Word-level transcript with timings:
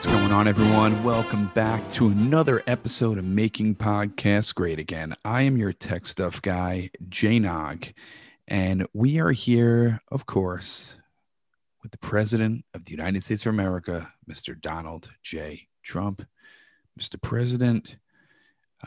What's 0.00 0.10
going 0.14 0.32
on, 0.32 0.48
everyone? 0.48 1.04
Welcome 1.04 1.48
back 1.48 1.90
to 1.90 2.08
another 2.08 2.62
episode 2.66 3.18
of 3.18 3.24
Making 3.26 3.74
Podcasts 3.74 4.54
Great 4.54 4.78
Again. 4.78 5.14
I 5.26 5.42
am 5.42 5.58
your 5.58 5.74
tech 5.74 6.06
stuff 6.06 6.40
guy, 6.40 6.88
Jay 7.10 7.38
Nog, 7.38 7.84
and 8.48 8.86
we 8.94 9.20
are 9.20 9.32
here, 9.32 10.00
of 10.08 10.24
course, 10.24 10.96
with 11.82 11.92
the 11.92 11.98
President 11.98 12.64
of 12.72 12.86
the 12.86 12.92
United 12.92 13.24
States 13.24 13.44
of 13.44 13.52
America, 13.52 14.10
Mr. 14.26 14.58
Donald 14.58 15.10
J. 15.22 15.68
Trump. 15.82 16.22
Mr. 16.98 17.20
President, 17.20 17.96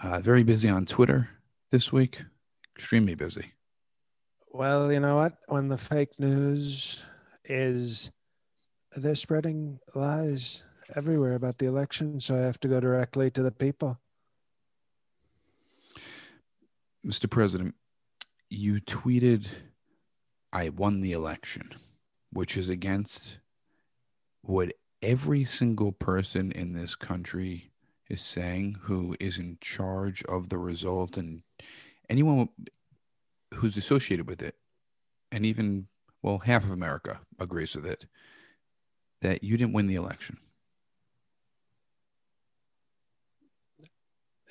uh, 0.02 0.20
very 0.20 0.42
busy 0.42 0.68
on 0.68 0.84
Twitter 0.88 1.30
this 1.70 1.94
week, 1.94 2.24
extremely 2.76 3.14
busy. 3.14 3.54
Well, 4.50 4.92
you 4.92 5.00
know 5.00 5.18
what? 5.18 5.38
When 5.48 5.68
the 5.68 5.78
fake 5.78 6.20
news 6.20 7.06
is 7.46 8.10
they're 8.96 9.14
spreading 9.14 9.78
lies 9.94 10.64
everywhere 10.96 11.36
about 11.36 11.58
the 11.58 11.66
election, 11.66 12.20
so 12.20 12.36
I 12.36 12.40
have 12.40 12.60
to 12.62 12.68
go 12.68 12.80
directly 12.80 13.32
to 13.32 13.44
the 13.44 13.52
people. 13.52 14.00
Mr. 17.06 17.30
President, 17.30 17.76
you 18.50 18.80
tweeted, 18.80 19.48
I 20.52 20.70
won 20.70 21.02
the 21.02 21.12
election, 21.12 21.72
which 22.32 22.56
is 22.56 22.70
against 22.70 23.40
what 24.42 24.74
every 25.02 25.44
single 25.44 25.92
person 25.92 26.52
in 26.52 26.74
this 26.74 26.96
country 26.96 27.72
is 28.10 28.22
saying 28.22 28.78
who 28.82 29.16
is 29.20 29.38
in 29.38 29.58
charge 29.60 30.24
of 30.26 30.50
the 30.50 30.58
result 30.58 31.18
and 31.18 31.44
anyone 32.10 32.50
who's 33.54 33.76
associated 33.76 34.28
with 34.28 34.42
it. 34.42 34.56
And 35.32 35.46
even, 35.46 35.88
well, 36.22 36.40
half 36.40 36.64
of 36.64 36.72
America 36.72 37.20
agrees 37.40 37.76
with 37.76 37.86
it 37.86 38.06
that 39.22 39.44
you 39.44 39.58
didn't 39.58 39.74
win 39.74 39.88
the 39.88 39.96
election. 39.96 40.38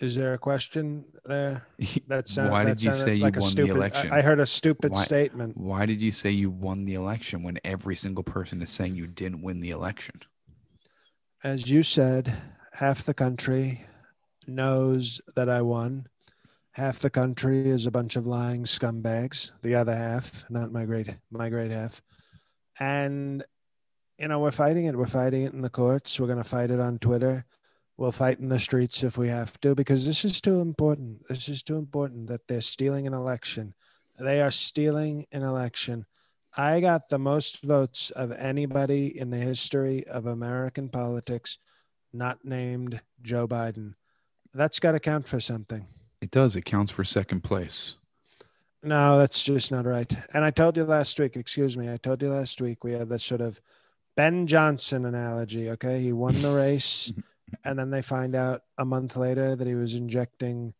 Is 0.00 0.14
there 0.14 0.34
a 0.34 0.38
question 0.38 1.04
there? 1.24 1.66
That 2.08 2.26
sound, 2.28 2.50
why 2.50 2.64
did 2.64 2.78
that 2.78 2.84
you 2.84 2.92
say 2.92 3.14
you 3.14 3.22
like 3.22 3.36
won 3.36 3.42
stupid, 3.42 3.72
the 3.72 3.76
election? 3.76 4.12
I 4.12 4.22
heard 4.22 4.40
a 4.40 4.46
stupid 4.46 4.92
why, 4.92 5.02
statement. 5.02 5.56
Why 5.56 5.86
did 5.86 6.02
you 6.02 6.12
say 6.12 6.30
you 6.30 6.50
won 6.50 6.84
the 6.84 6.94
election 6.94 7.42
when 7.42 7.58
every 7.64 7.96
single 7.96 8.24
person 8.24 8.62
is 8.62 8.70
saying 8.70 8.96
you 8.96 9.06
didn't 9.06 9.42
win 9.42 9.60
the 9.60 9.70
election? 9.70 10.20
As 11.44 11.70
you 11.70 11.82
said, 11.82 12.32
half 12.72 13.04
the 13.04 13.14
country 13.14 13.84
knows 14.46 15.20
that 15.36 15.48
I 15.48 15.62
won. 15.62 16.06
Half 16.72 17.00
the 17.00 17.10
country 17.10 17.68
is 17.68 17.86
a 17.86 17.90
bunch 17.90 18.16
of 18.16 18.26
lying 18.26 18.64
scumbags. 18.64 19.52
The 19.62 19.74
other 19.74 19.94
half, 19.94 20.44
not 20.48 20.72
my 20.72 20.84
great 20.84 21.10
my 21.30 21.50
great 21.50 21.70
half. 21.70 22.00
And 22.80 23.44
you 24.18 24.28
know, 24.28 24.38
we're 24.38 24.52
fighting 24.52 24.86
it. 24.86 24.96
We're 24.96 25.06
fighting 25.06 25.42
it 25.42 25.52
in 25.52 25.60
the 25.60 25.70
courts. 25.70 26.18
We're 26.18 26.28
going 26.28 26.38
to 26.38 26.44
fight 26.44 26.70
it 26.70 26.80
on 26.80 26.98
Twitter. 26.98 27.44
We'll 27.96 28.12
fight 28.12 28.38
in 28.38 28.48
the 28.48 28.58
streets 28.58 29.02
if 29.02 29.18
we 29.18 29.28
have 29.28 29.60
to, 29.60 29.74
because 29.74 30.06
this 30.06 30.24
is 30.24 30.40
too 30.40 30.60
important. 30.60 31.26
This 31.28 31.48
is 31.48 31.62
too 31.62 31.76
important 31.76 32.26
that 32.28 32.48
they're 32.48 32.60
stealing 32.60 33.06
an 33.06 33.14
election. 33.14 33.74
They 34.18 34.40
are 34.40 34.50
stealing 34.50 35.26
an 35.32 35.42
election. 35.42 36.06
I 36.56 36.80
got 36.80 37.08
the 37.08 37.18
most 37.18 37.62
votes 37.62 38.10
of 38.10 38.32
anybody 38.32 39.18
in 39.18 39.30
the 39.30 39.38
history 39.38 40.06
of 40.06 40.26
American 40.26 40.88
politics, 40.88 41.58
not 42.12 42.44
named 42.44 43.00
Joe 43.22 43.48
Biden. 43.48 43.94
That's 44.52 44.78
got 44.78 44.92
to 44.92 45.00
count 45.00 45.26
for 45.26 45.40
something. 45.40 45.86
It 46.20 46.30
does. 46.30 46.56
It 46.56 46.64
counts 46.64 46.92
for 46.92 47.04
second 47.04 47.42
place. 47.42 47.96
No, 48.82 49.18
that's 49.18 49.44
just 49.44 49.70
not 49.70 49.86
right. 49.86 50.12
And 50.34 50.44
I 50.44 50.50
told 50.50 50.76
you 50.76 50.84
last 50.84 51.18
week, 51.18 51.36
excuse 51.36 51.78
me, 51.78 51.90
I 51.90 51.96
told 51.96 52.20
you 52.20 52.30
last 52.30 52.60
week 52.60 52.84
we 52.84 52.92
had 52.92 53.08
this 53.08 53.24
sort 53.24 53.40
of 53.40 53.60
Ben 54.16 54.46
Johnson 54.46 55.04
analogy. 55.04 55.70
Okay. 55.70 56.00
He 56.00 56.12
won 56.12 56.34
the 56.42 56.52
race. 56.56 57.12
And 57.64 57.78
then 57.78 57.90
they 57.90 58.02
find 58.02 58.34
out 58.34 58.62
a 58.78 58.84
month 58.84 59.16
later 59.16 59.56
that 59.56 59.66
he 59.66 59.74
was 59.74 59.94
injecting 59.94 60.74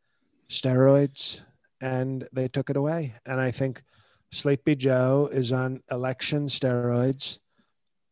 steroids 0.49 1.43
and 1.81 2.29
they 2.33 2.49
took 2.49 2.71
it 2.71 2.77
away. 2.77 3.15
And 3.27 3.41
I 3.41 3.51
think 3.51 3.83
Sleepy 4.31 4.77
Joe 4.77 5.29
is 5.33 5.53
on 5.53 5.83
election 5.91 6.47
steroids. 6.47 7.39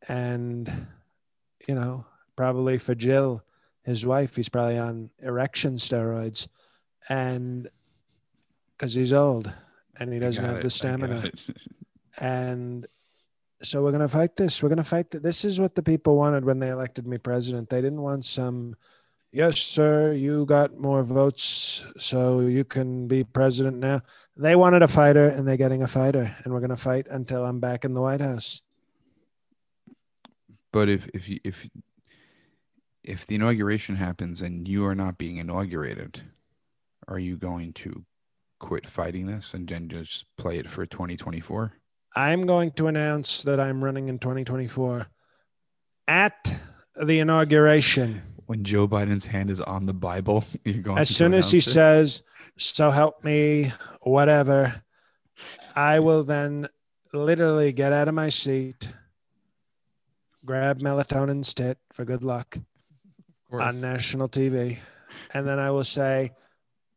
And, 0.09 0.71
you 1.66 1.75
know, 1.75 2.06
probably 2.37 2.78
for 2.78 2.94
Jill, 2.94 3.43
his 3.84 4.04
wife, 4.04 4.37
he's 4.37 4.48
probably 4.48 4.78
on 4.78 5.10
erection 5.21 5.77
steroids. 5.77 6.48
And 7.09 7.69
because 8.77 8.94
he's 8.94 9.12
old 9.12 9.53
and 9.98 10.12
he 10.12 10.19
doesn't 10.19 10.44
have 10.44 10.59
it, 10.59 10.62
the 10.62 10.71
stamina. 10.71 11.31
and 12.19 12.87
so 13.62 13.82
we're 13.82 13.91
going 13.91 14.00
to 14.00 14.09
fight 14.09 14.37
this. 14.37 14.62
We're 14.62 14.69
going 14.69 14.78
to 14.78 14.84
fight 14.84 15.10
that. 15.10 15.22
This 15.22 15.44
is 15.44 15.60
what 15.60 15.75
the 15.75 15.82
people 15.82 16.16
wanted 16.16 16.44
when 16.44 16.59
they 16.59 16.71
elected 16.71 17.06
me 17.06 17.19
president. 17.19 17.69
They 17.69 17.81
didn't 17.81 18.00
want 18.00 18.25
some, 18.25 18.75
yes, 19.32 19.59
sir, 19.59 20.12
you 20.12 20.47
got 20.47 20.78
more 20.78 21.03
votes, 21.03 21.87
so 21.98 22.41
you 22.41 22.65
can 22.65 23.06
be 23.06 23.25
president 23.25 23.78
now. 23.78 24.03
They 24.37 24.56
wanted 24.56 24.82
a 24.82 24.88
fighter, 24.88 25.28
and 25.28 25.47
they're 25.47 25.56
getting 25.56 25.82
a 25.82 25.88
fighter, 25.88 26.34
and 26.43 26.53
we're 26.53 26.60
going 26.60 26.71
to 26.71 26.76
fight 26.76 27.06
until 27.10 27.44
I'm 27.44 27.60
back 27.60 27.84
in 27.84 27.94
the 27.94 28.00
White 28.00 28.21
House. 28.21 28.62
But 30.72 30.88
if 30.88 31.09
if 31.12 31.28
you, 31.28 31.41
if 31.42 31.69
if 33.03 33.27
the 33.27 33.34
inauguration 33.34 33.97
happens 33.97 34.41
and 34.41 34.69
you 34.69 34.87
are 34.87 34.94
not 34.94 35.19
being 35.19 35.38
inaugurated, 35.38 36.22
are 37.09 37.19
you 37.19 37.37
going 37.37 37.72
to 37.72 38.04
quit 38.60 38.87
fighting 38.87 39.27
this 39.27 39.53
and 39.53 39.66
then 39.66 39.88
just 39.88 40.27
play 40.37 40.59
it 40.59 40.71
for 40.71 40.87
2024? 40.87 41.79
I'm 42.16 42.47
going 42.47 42.72
to 42.72 42.88
announce 42.88 43.43
that 43.43 43.60
I'm 43.60 43.82
running 43.82 44.09
in 44.09 44.19
2024 44.19 45.06
at 46.09 46.54
the 47.00 47.21
inauguration. 47.21 48.22
When 48.47 48.65
Joe 48.65 48.88
Biden's 48.88 49.26
hand 49.26 49.48
is 49.50 49.60
on 49.60 49.87
the 49.87 49.94
Bible, 49.94 50.44
you're 50.65 50.82
going 50.82 50.98
as 50.98 51.15
soon 51.15 51.34
as 51.34 51.50
he 51.50 51.59
it? 51.59 51.65
says, 51.65 52.22
"So 52.56 52.91
help 52.91 53.22
me," 53.22 53.72
whatever, 54.03 54.82
I 55.76 56.00
will 56.00 56.25
then 56.25 56.69
literally 57.12 57.72
get 57.72 57.93
out 57.93 58.09
of 58.09 58.15
my 58.15 58.28
seat, 58.28 58.88
grab 60.44 60.81
melatonin's 60.81 61.54
tit 61.54 61.78
for 61.92 62.04
good 62.04 62.25
luck 62.25 62.59
on 63.53 63.81
national 63.81 64.28
TV, 64.28 64.78
and 65.32 65.47
then 65.47 65.60
I 65.60 65.71
will 65.71 65.84
say, 65.84 66.32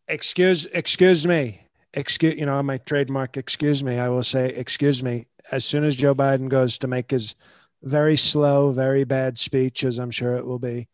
"Excuse, 0.08 0.66
excuse 0.66 1.28
me." 1.28 1.63
Excuse 1.94 2.36
you 2.36 2.46
know 2.46 2.62
my 2.64 2.78
trademark 2.80 3.38
excuse 3.38 3.84
me 3.84 4.00
i 4.00 4.10
will 4.10 4.24
say 4.24 4.50
excuse 4.50 5.04
me 5.04 5.26
as 5.52 5.64
soon 5.64 5.84
as 5.84 5.96
joe 5.96 6.16
biden 6.16 6.50
goes 6.50 6.78
to 6.78 6.88
make 6.88 7.12
his 7.12 7.36
very 7.84 8.18
slow 8.18 8.72
very 8.72 9.04
bad 9.04 9.38
speech 9.38 9.84
as 9.84 10.00
i'm 10.00 10.12
sure 10.12 10.36
it 10.36 10.46
will 10.46 10.60
be 10.60 10.88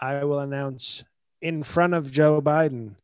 i 0.00 0.24
will 0.24 0.40
announce 0.40 1.04
in 1.42 1.62
front 1.62 1.94
of 1.94 2.10
joe 2.10 2.40
biden 2.40 2.94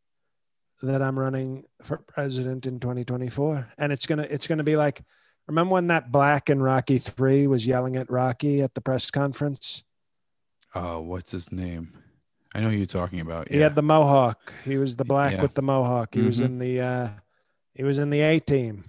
that 0.82 1.02
i'm 1.02 1.18
running 1.18 1.64
for 1.82 1.98
president 1.98 2.66
in 2.66 2.80
2024 2.80 3.72
and 3.78 3.92
it's 3.92 4.06
gonna 4.06 4.26
it's 4.30 4.46
gonna 4.46 4.64
be 4.64 4.76
like 4.76 5.02
remember 5.46 5.72
when 5.72 5.88
that 5.88 6.10
black 6.10 6.48
in 6.48 6.62
rocky 6.62 6.98
3 6.98 7.46
was 7.46 7.66
yelling 7.66 7.96
at 7.96 8.10
rocky 8.10 8.62
at 8.62 8.72
the 8.74 8.80
press 8.80 9.10
conference 9.10 9.84
uh 10.74 10.96
what's 10.96 11.32
his 11.32 11.52
name 11.52 11.92
I 12.54 12.60
know 12.60 12.70
you're 12.70 12.86
talking 12.86 13.20
about. 13.20 13.50
Yeah. 13.50 13.56
He 13.56 13.62
had 13.62 13.74
the 13.74 13.82
mohawk. 13.82 14.50
He 14.64 14.78
was 14.78 14.96
the 14.96 15.04
black 15.04 15.34
yeah. 15.34 15.42
with 15.42 15.52
the 15.52 15.60
mohawk. 15.60 16.14
He 16.14 16.20
mm-hmm. 16.20 16.26
was 16.26 16.40
in 16.40 16.58
the 16.58 16.80
uh, 16.80 17.08
he 17.76 17.84
was 17.84 17.98
in 17.98 18.10
the 18.10 18.22
A 18.22 18.40
team. 18.40 18.84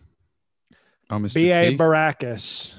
Oh, 1.10 1.16
Mr. 1.16 1.36
B.A. 1.36 1.78
Baracus. 1.78 2.78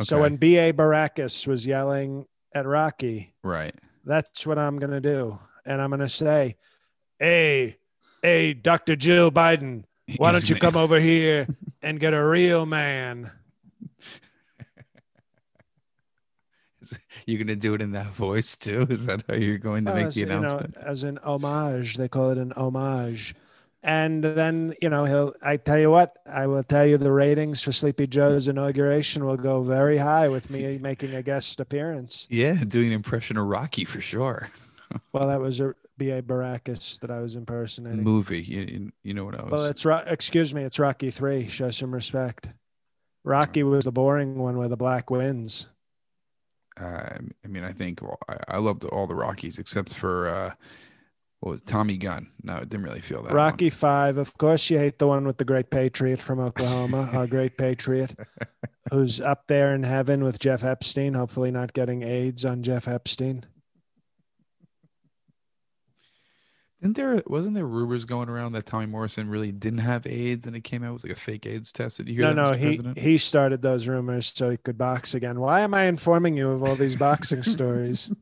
Okay. 0.00 0.04
So 0.04 0.20
when 0.20 0.36
B.A. 0.36 0.72
Baracus 0.72 1.46
was 1.46 1.66
yelling 1.66 2.26
at 2.54 2.66
Rocky, 2.66 3.34
right, 3.42 3.74
that's 4.04 4.46
what 4.46 4.58
I'm 4.58 4.78
going 4.78 4.92
to 4.92 5.00
do. 5.00 5.38
And 5.66 5.82
I'm 5.82 5.90
going 5.90 6.00
to 6.00 6.08
say, 6.08 6.56
hey, 7.18 7.78
hey, 8.22 8.54
Dr. 8.54 8.96
Jill 8.96 9.30
Biden, 9.30 9.84
why 10.16 10.32
don't 10.32 10.48
you 10.48 10.56
come 10.56 10.76
over 10.76 11.00
here 11.00 11.48
and 11.82 11.98
get 11.98 12.14
a 12.14 12.24
real 12.24 12.64
man? 12.64 13.30
you're 17.26 17.38
going 17.38 17.46
to 17.46 17.56
do 17.56 17.72
it 17.74 17.80
in 17.80 17.92
that 17.92 18.12
voice 18.12 18.56
too? 18.56 18.86
Is 18.90 19.06
that 19.06 19.24
how 19.28 19.34
you're 19.34 19.58
going 19.58 19.86
to 19.86 19.94
make 19.94 20.10
the 20.10 20.22
announcement? 20.24 20.74
You 20.76 20.82
know, 20.82 20.88
as 20.88 21.02
an 21.02 21.18
homage, 21.24 21.96
they 21.96 22.08
call 22.08 22.30
it 22.30 22.38
an 22.38 22.52
homage 22.52 23.34
and 23.84 24.24
then 24.24 24.74
you 24.80 24.88
know 24.88 25.04
he'll 25.04 25.34
i 25.42 25.56
tell 25.56 25.78
you 25.78 25.90
what 25.90 26.16
i 26.26 26.46
will 26.46 26.62
tell 26.62 26.86
you 26.86 26.96
the 26.96 27.12
ratings 27.12 27.62
for 27.62 27.70
sleepy 27.70 28.06
joe's 28.06 28.48
inauguration 28.48 29.24
will 29.24 29.36
go 29.36 29.62
very 29.62 29.98
high 29.98 30.26
with 30.28 30.48
me 30.50 30.78
making 30.82 31.14
a 31.14 31.22
guest 31.22 31.60
appearance. 31.60 32.26
Yeah 32.30 32.64
doing 32.66 32.88
an 32.88 32.92
impression 32.94 33.36
of 33.36 33.46
rocky 33.46 33.84
for 33.84 34.00
sure. 34.00 34.48
Well 35.12 35.26
that 35.28 35.40
was 35.40 35.60
a 35.60 35.74
ba 35.98 36.22
baracus 36.22 37.00
that 37.00 37.10
i 37.10 37.20
was 37.20 37.36
impersonating. 37.36 38.02
Movie 38.04 38.42
you, 38.42 38.92
you 39.02 39.12
know 39.12 39.24
what 39.24 39.38
i 39.38 39.42
was 39.42 39.52
well 39.52 39.64
it's 39.66 39.84
excuse 40.10 40.54
me 40.54 40.62
it's 40.62 40.78
rocky 40.78 41.10
3 41.10 41.48
show 41.48 41.70
some 41.70 41.92
respect. 41.92 42.48
Rocky 43.24 43.62
was 43.62 43.84
the 43.84 43.92
boring 43.92 44.36
one 44.38 44.56
where 44.56 44.68
the 44.68 44.76
black 44.76 45.10
wins. 45.10 45.68
Uh, 46.80 47.18
i 47.44 47.48
mean 47.48 47.64
i 47.64 47.72
think 47.72 48.00
i 48.48 48.58
loved 48.58 48.84
all 48.86 49.06
the 49.06 49.14
rockies 49.14 49.58
except 49.58 49.94
for 49.94 50.28
uh 50.28 50.54
what 51.44 51.50
was? 51.50 51.62
Tommy 51.62 51.98
Gunn? 51.98 52.26
No, 52.42 52.56
it 52.56 52.70
didn't 52.70 52.86
really 52.86 53.02
feel 53.02 53.22
that. 53.22 53.34
Rocky 53.34 53.68
Five. 53.68 54.16
Of 54.16 54.34
course, 54.38 54.70
you 54.70 54.78
hate 54.78 54.98
the 54.98 55.06
one 55.06 55.26
with 55.26 55.36
the 55.36 55.44
great 55.44 55.68
patriot 55.68 56.22
from 56.22 56.40
Oklahoma, 56.40 57.10
our 57.12 57.26
great 57.26 57.58
patriot, 57.58 58.14
who's 58.90 59.20
up 59.20 59.46
there 59.46 59.74
in 59.74 59.82
heaven 59.82 60.24
with 60.24 60.38
Jeff 60.38 60.64
Epstein. 60.64 61.12
Hopefully, 61.12 61.50
not 61.50 61.74
getting 61.74 62.02
AIDS 62.02 62.46
on 62.46 62.62
Jeff 62.62 62.88
Epstein. 62.88 63.44
Didn't 66.84 66.98
there 66.98 67.22
wasn't 67.26 67.54
there 67.54 67.66
rumors 67.66 68.04
going 68.04 68.28
around 68.28 68.52
that 68.52 68.66
Tommy 68.66 68.84
Morrison 68.84 69.30
really 69.30 69.50
didn't 69.50 69.78
have 69.78 70.06
AIDS 70.06 70.46
and 70.46 70.54
it 70.54 70.64
came 70.64 70.84
out 70.84 70.90
it 70.90 70.92
was 70.92 71.02
like 71.04 71.14
a 71.14 71.18
fake 71.18 71.46
AIDS 71.46 71.72
test? 71.72 71.96
Did 71.96 72.10
you 72.10 72.16
hear 72.16 72.24
No, 72.24 72.34
that, 72.34 72.36
no, 72.36 72.50
Mr. 72.50 72.56
he 72.58 72.64
President? 72.66 72.98
he 72.98 73.16
started 73.16 73.62
those 73.62 73.88
rumors 73.88 74.26
so 74.26 74.50
he 74.50 74.58
could 74.58 74.76
box 74.76 75.14
again. 75.14 75.40
Why 75.40 75.60
am 75.60 75.72
I 75.72 75.84
informing 75.84 76.36
you 76.36 76.50
of 76.50 76.62
all 76.62 76.76
these 76.76 76.94
boxing 76.94 77.42
stories? 77.42 78.14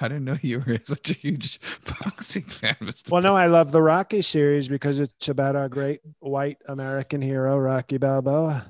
I 0.00 0.08
didn't 0.08 0.24
know 0.24 0.38
you 0.40 0.64
were 0.66 0.78
such 0.82 1.10
a 1.10 1.12
huge 1.12 1.60
boxing 2.00 2.44
fan, 2.44 2.74
Mr. 2.80 3.10
Well, 3.10 3.20
no, 3.20 3.36
I 3.36 3.48
love 3.48 3.70
the 3.70 3.82
Rocky 3.82 4.22
series 4.22 4.66
because 4.66 4.98
it's 4.98 5.28
about 5.28 5.54
our 5.54 5.68
great 5.68 6.00
white 6.20 6.56
American 6.68 7.20
hero, 7.20 7.58
Rocky 7.58 7.98
Balboa, 7.98 8.64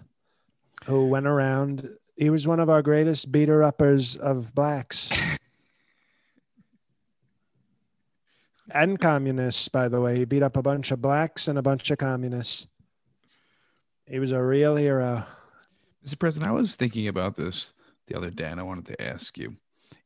who 0.87 1.07
went 1.07 1.29
around. 1.29 1.89
He 2.17 2.31
was 2.31 2.49
one 2.49 2.59
of 2.59 2.69
our 2.69 2.83
greatest 2.83 3.31
beater 3.31 3.63
uppers 3.63 4.17
of 4.17 4.53
blacks. 4.57 5.13
and 8.75 8.99
communists, 8.99 9.69
by 9.69 9.89
the 9.89 10.01
way. 10.01 10.17
He 10.17 10.25
beat 10.25 10.43
up 10.43 10.57
a 10.57 10.63
bunch 10.63 10.91
of 10.91 11.03
blacks 11.03 11.49
and 11.49 11.59
a 11.59 11.63
bunch 11.63 11.91
of 11.91 11.99
communists. 11.99 12.67
He 14.07 14.19
was 14.19 14.33
a 14.33 14.43
real 14.43 14.77
hero. 14.77 15.25
Mr. 16.05 16.19
President, 16.19 16.51
I 16.51 16.55
was 16.55 16.77
thinking 16.77 17.09
about 17.09 17.37
this 17.37 17.73
the 18.07 18.17
other 18.17 18.31
day, 18.31 18.47
and 18.47 18.61
I 18.61 18.65
wanted 18.65 18.87
to 18.87 19.03
ask 19.03 19.37
you: 19.37 19.55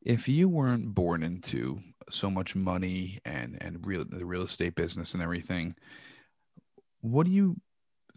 if 0.01 0.27
you 0.27 0.49
weren't 0.49 0.93
born 0.93 1.23
into 1.23 1.79
so 2.09 2.29
much 2.29 2.55
money 2.55 3.19
and 3.25 3.57
and 3.61 3.85
real 3.85 4.03
the 4.05 4.25
real 4.25 4.43
estate 4.43 4.75
business 4.75 5.13
and 5.13 5.23
everything, 5.23 5.75
what 7.01 7.25
do 7.25 7.31
you 7.31 7.55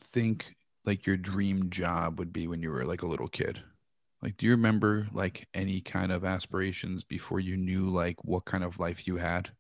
think 0.01 0.55
like 0.85 1.07
your 1.07 1.17
dream 1.17 1.71
job 1.71 2.19
would 2.19 2.33
be 2.33 2.47
when 2.47 2.63
you 2.63 2.71
were 2.71 2.85
like 2.85 3.03
a 3.03 3.07
little 3.07 3.29
kid? 3.29 3.63
Like, 4.23 4.37
do 4.37 4.47
you 4.47 4.53
remember 4.53 5.07
like 5.13 5.47
any 5.55 5.81
kind 5.81 6.11
of 6.11 6.25
aspirations 6.25 7.05
before 7.05 7.39
you 7.39 7.57
knew 7.57 7.91
like 7.91 8.25
what 8.25 8.45
kind 8.45 8.65
of 8.65 8.81
life 8.81 9.07
you 9.07 9.17
had? 9.19 9.51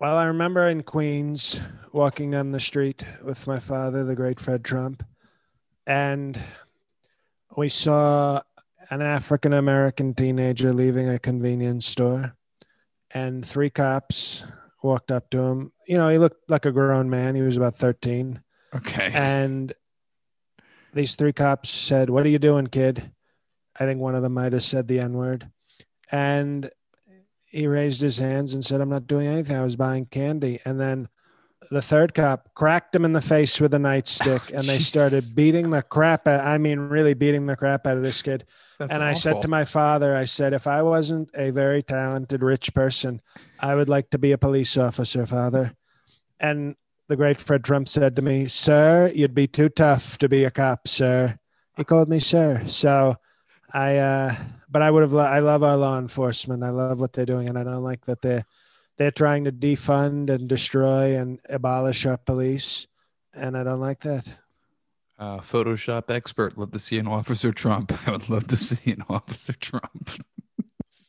Well, 0.00 0.16
I 0.16 0.26
remember 0.26 0.68
in 0.68 0.84
Queens 0.84 1.60
walking 1.92 2.30
down 2.30 2.52
the 2.52 2.60
street 2.60 3.04
with 3.24 3.48
my 3.48 3.58
father, 3.58 4.04
the 4.04 4.14
great 4.14 4.38
Fred 4.38 4.64
Trump, 4.64 5.02
and 5.88 6.40
we 7.56 7.68
saw 7.68 8.40
an 8.90 9.02
African 9.02 9.54
American 9.54 10.14
teenager 10.14 10.72
leaving 10.72 11.08
a 11.08 11.18
convenience 11.18 11.84
store, 11.84 12.36
and 13.12 13.44
three 13.44 13.70
cops 13.70 14.46
walked 14.82 15.10
up 15.10 15.30
to 15.30 15.40
him. 15.40 15.72
You 15.88 15.98
know, 15.98 16.08
he 16.08 16.18
looked 16.18 16.48
like 16.48 16.64
a 16.64 16.70
grown 16.70 17.10
man. 17.10 17.34
He 17.34 17.42
was 17.42 17.56
about 17.56 17.74
13. 17.74 18.40
Okay. 18.76 19.10
And 19.12 19.72
these 20.94 21.16
three 21.16 21.32
cops 21.32 21.70
said, 21.70 22.08
What 22.08 22.24
are 22.24 22.30
you 22.30 22.38
doing, 22.38 22.68
kid? 22.68 23.10
I 23.74 23.84
think 23.84 24.00
one 24.00 24.14
of 24.14 24.22
them 24.22 24.34
might 24.34 24.52
have 24.52 24.62
said 24.62 24.86
the 24.86 25.00
N 25.00 25.14
word. 25.14 25.50
And 26.12 26.70
he 27.50 27.66
raised 27.66 28.00
his 28.00 28.18
hands 28.18 28.54
and 28.54 28.64
said, 28.64 28.80
I'm 28.80 28.90
not 28.90 29.06
doing 29.06 29.26
anything. 29.26 29.56
I 29.56 29.62
was 29.62 29.76
buying 29.76 30.06
candy. 30.06 30.60
And 30.64 30.80
then 30.80 31.08
the 31.70 31.82
third 31.82 32.14
cop 32.14 32.48
cracked 32.54 32.94
him 32.94 33.04
in 33.04 33.12
the 33.12 33.20
face 33.20 33.60
with 33.60 33.74
a 33.74 33.78
nightstick 33.78 34.52
and 34.56 34.66
they 34.66 34.78
started 34.78 35.24
beating 35.34 35.70
the 35.70 35.82
crap 35.82 36.26
out, 36.26 36.44
I 36.44 36.58
mean, 36.58 36.78
really 36.78 37.14
beating 37.14 37.46
the 37.46 37.56
crap 37.56 37.86
out 37.86 37.96
of 37.96 38.02
this 38.02 38.22
kid. 38.22 38.44
That's 38.78 38.92
and 38.92 39.02
I 39.02 39.14
said 39.14 39.42
to 39.42 39.48
my 39.48 39.64
father, 39.64 40.14
I 40.14 40.24
said, 40.24 40.52
if 40.52 40.66
I 40.66 40.82
wasn't 40.82 41.30
a 41.34 41.50
very 41.50 41.82
talented, 41.82 42.42
rich 42.42 42.72
person, 42.74 43.20
I 43.58 43.74
would 43.74 43.88
like 43.88 44.10
to 44.10 44.18
be 44.18 44.32
a 44.32 44.38
police 44.38 44.76
officer, 44.76 45.26
father. 45.26 45.74
And 46.40 46.76
the 47.08 47.16
great 47.16 47.40
Fred 47.40 47.64
Trump 47.64 47.88
said 47.88 48.14
to 48.16 48.22
me, 48.22 48.46
Sir, 48.46 49.10
you'd 49.14 49.34
be 49.34 49.46
too 49.46 49.68
tough 49.68 50.18
to 50.18 50.28
be 50.28 50.44
a 50.44 50.50
cop, 50.50 50.86
sir. 50.86 51.38
He 51.76 51.84
called 51.84 52.08
me 52.08 52.18
sir. 52.18 52.62
So 52.66 53.16
I, 53.72 53.96
uh, 53.98 54.34
but 54.70 54.82
I 54.82 54.90
would 54.90 55.02
have, 55.02 55.14
I 55.14 55.38
love 55.40 55.62
our 55.62 55.76
law 55.76 55.98
enforcement. 55.98 56.62
I 56.62 56.70
love 56.70 57.00
what 57.00 57.12
they're 57.12 57.26
doing. 57.26 57.48
And 57.48 57.58
I 57.58 57.64
don't 57.64 57.82
like 57.82 58.04
that 58.06 58.22
they're, 58.22 58.44
they're 58.96 59.10
trying 59.10 59.44
to 59.44 59.52
defund 59.52 60.30
and 60.30 60.48
destroy 60.48 61.16
and 61.16 61.40
abolish 61.48 62.04
our 62.06 62.16
police. 62.16 62.86
And 63.32 63.56
I 63.56 63.62
don't 63.64 63.80
like 63.80 64.00
that. 64.00 64.38
Uh, 65.18 65.38
Photoshop 65.38 66.10
expert. 66.10 66.56
Love 66.56 66.70
to 66.72 66.78
see 66.78 66.98
an 66.98 67.08
officer 67.08 67.50
Trump. 67.50 67.92
I 68.06 68.12
would 68.12 68.28
love 68.28 68.46
to 68.48 68.56
see 68.56 68.92
an 68.92 69.02
officer 69.08 69.52
Trump. 69.52 70.10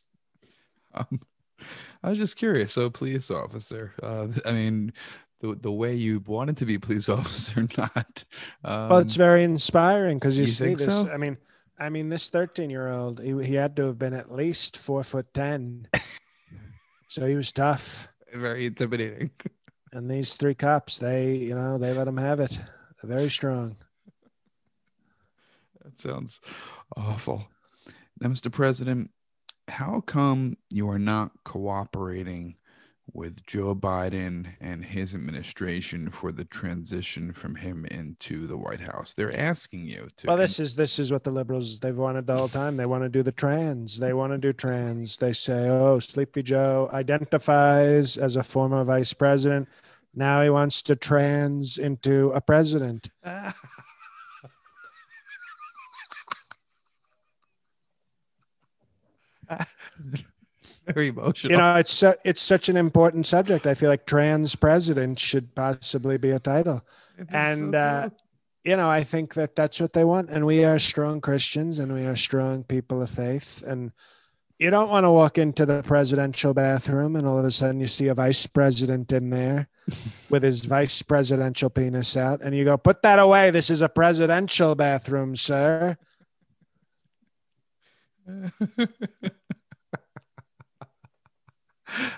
um, 0.93 1.19
I 2.01 2.09
was 2.09 2.17
just 2.17 2.37
curious. 2.37 2.73
So, 2.73 2.89
police 2.89 3.29
officer. 3.29 3.93
Uh, 4.01 4.29
I 4.45 4.53
mean, 4.53 4.93
the 5.41 5.55
the 5.55 5.71
way 5.71 5.93
you 5.93 6.23
wanted 6.25 6.57
to 6.57 6.65
be 6.65 6.77
police 6.77 7.07
officer, 7.19 7.67
not. 7.77 8.23
Um, 8.63 8.89
Well, 8.89 8.99
it's 8.99 9.15
very 9.15 9.43
inspiring 9.43 10.17
because 10.17 10.37
you, 10.37 10.45
you 10.45 10.51
see 10.51 10.65
think 10.65 10.79
this. 10.79 11.01
so? 11.01 11.09
I 11.11 11.17
mean, 11.17 11.37
I 11.79 11.89
mean, 11.89 12.09
this 12.09 12.29
13 12.29 12.69
year 12.69 12.89
old, 12.89 13.21
he, 13.21 13.31
he 13.43 13.55
had 13.55 13.75
to 13.77 13.85
have 13.85 13.97
been 13.97 14.13
at 14.13 14.33
least 14.33 14.77
four 14.77 15.03
foot 15.03 15.33
10. 15.33 15.87
so 17.07 17.25
he 17.25 17.35
was 17.35 17.51
tough. 17.51 18.09
very 18.33 18.65
intimidating. 18.65 19.31
And 19.91 20.07
these 20.07 20.35
three 20.35 20.53
cops, 20.53 20.99
they, 20.99 21.33
you 21.33 21.55
know, 21.55 21.79
they 21.79 21.93
let 21.93 22.07
him 22.07 22.17
have 22.17 22.39
it. 22.39 22.59
They're 23.01 23.09
very 23.09 23.27
strong. 23.27 23.75
That 25.83 25.97
sounds 25.97 26.41
awful. 26.95 27.47
Now, 28.21 28.29
Mr. 28.29 28.51
President, 28.51 29.09
how 29.67 30.01
come 30.01 30.57
you 30.71 30.87
are 30.91 30.99
not 30.99 31.31
cooperating 31.43 32.55
with 33.13 33.45
Joe 33.45 33.75
Biden 33.75 34.47
and 34.59 34.83
his 34.83 35.15
administration 35.15 36.09
for 36.09 36.31
the 36.31 36.45
transition 36.45 37.31
from 37.33 37.55
him 37.55 37.85
into 37.85 38.47
the 38.47 38.57
White 38.57 38.81
House? 38.81 39.13
They're 39.13 39.37
asking 39.37 39.85
you 39.85 40.07
to. 40.17 40.27
Well, 40.27 40.37
this 40.37 40.59
is 40.59 40.75
this 40.75 40.99
is 40.99 41.11
what 41.11 41.23
the 41.23 41.31
liberals 41.31 41.79
they've 41.79 41.95
wanted 41.95 42.27
the 42.27 42.37
whole 42.37 42.47
time. 42.47 42.77
They 42.77 42.85
want 42.85 43.03
to 43.03 43.09
do 43.09 43.23
the 43.23 43.31
trans. 43.31 43.99
They 43.99 44.13
want 44.13 44.33
to 44.33 44.37
do 44.37 44.53
trans. 44.53 45.17
They 45.17 45.33
say, 45.33 45.69
"Oh, 45.69 45.99
Sleepy 45.99 46.43
Joe 46.43 46.89
identifies 46.93 48.17
as 48.17 48.35
a 48.35 48.43
former 48.43 48.83
vice 48.83 49.13
president. 49.13 49.67
Now 50.15 50.41
he 50.41 50.49
wants 50.49 50.81
to 50.83 50.95
trans 50.95 51.77
into 51.77 52.31
a 52.31 52.41
president." 52.41 53.09
very 60.93 61.07
emotional. 61.07 61.51
You 61.51 61.57
know, 61.57 61.75
it's 61.75 61.91
su- 61.91 62.15
it's 62.25 62.41
such 62.41 62.69
an 62.69 62.77
important 62.77 63.25
subject. 63.25 63.67
I 63.67 63.73
feel 63.73 63.89
like 63.89 64.05
trans 64.05 64.55
president 64.55 65.19
should 65.19 65.53
possibly 65.55 66.17
be 66.17 66.31
a 66.31 66.39
title. 66.39 66.85
Think 67.17 67.29
so, 67.29 67.37
and, 67.37 67.75
uh, 67.75 68.09
you 68.63 68.75
know, 68.75 68.89
I 68.89 69.03
think 69.03 69.33
that 69.35 69.55
that's 69.55 69.79
what 69.79 69.93
they 69.93 70.03
want. 70.03 70.29
And 70.29 70.45
we 70.45 70.63
are 70.65 70.79
strong 70.79 71.21
Christians 71.21 71.79
and 71.79 71.93
we 71.93 72.05
are 72.05 72.15
strong 72.15 72.63
people 72.63 73.01
of 73.01 73.09
faith. 73.09 73.63
And 73.65 73.91
you 74.57 74.69
don't 74.69 74.89
want 74.89 75.05
to 75.05 75.11
walk 75.11 75.37
into 75.37 75.65
the 75.65 75.81
presidential 75.83 76.53
bathroom 76.53 77.15
and 77.15 77.25
all 77.25 77.39
of 77.39 77.45
a 77.45 77.51
sudden 77.51 77.79
you 77.79 77.87
see 77.87 78.07
a 78.07 78.13
vice 78.13 78.45
president 78.45 79.11
in 79.13 79.29
there 79.29 79.69
with 80.29 80.43
his 80.43 80.65
vice 80.65 81.01
presidential 81.01 81.69
penis 81.69 82.17
out. 82.17 82.41
And 82.41 82.55
you 82.55 82.65
go, 82.65 82.77
put 82.77 83.01
that 83.03 83.19
away. 83.19 83.51
This 83.51 83.69
is 83.69 83.81
a 83.81 83.89
presidential 83.89 84.75
bathroom, 84.75 85.35
sir. 85.35 85.97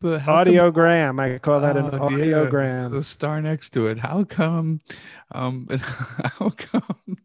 But 0.00 0.20
how 0.20 0.44
come- 0.44 0.52
Audiogram. 0.52 1.20
I 1.20 1.38
call 1.38 1.60
that 1.60 1.76
an 1.76 1.86
yeah, 1.86 1.90
audiogram. 1.98 2.90
The 2.90 3.02
star 3.02 3.40
next 3.40 3.70
to 3.70 3.86
it. 3.86 3.98
How 3.98 4.24
come? 4.24 4.80
Um, 5.32 5.66
how 5.80 6.50
come 6.50 7.16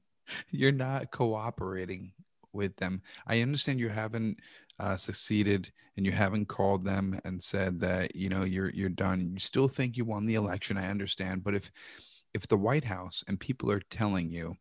you're 0.50 0.72
not 0.72 1.12
cooperating 1.12 2.14
with 2.54 2.76
them? 2.78 3.02
I 3.28 3.42
understand 3.42 3.80
you 3.80 3.90
haven't 3.90 4.40
uh, 4.80 4.98
succeeded, 4.98 5.72
and 5.98 6.06
you 6.06 6.12
haven't 6.12 6.48
called 6.48 6.86
them 6.86 7.20
and 7.26 7.42
said 7.42 7.80
that 7.82 8.16
you 8.16 8.30
know 8.30 8.44
you're 8.44 8.72
you're 8.72 8.90
done. 8.90 9.22
You 9.22 9.40
still 9.40 9.68
think 9.68 9.98
you 9.98 10.06
won 10.06 10.26
the 10.26 10.36
election. 10.36 10.78
I 10.78 10.90
understand, 10.90 11.44
but 11.44 11.56
if 11.56 11.72
if 12.34 12.48
the 12.48 12.58
White 12.58 12.86
House 12.86 13.24
and 13.28 13.40
people 13.40 13.72
are 13.72 13.82
telling 13.90 14.32
you, 14.32 14.56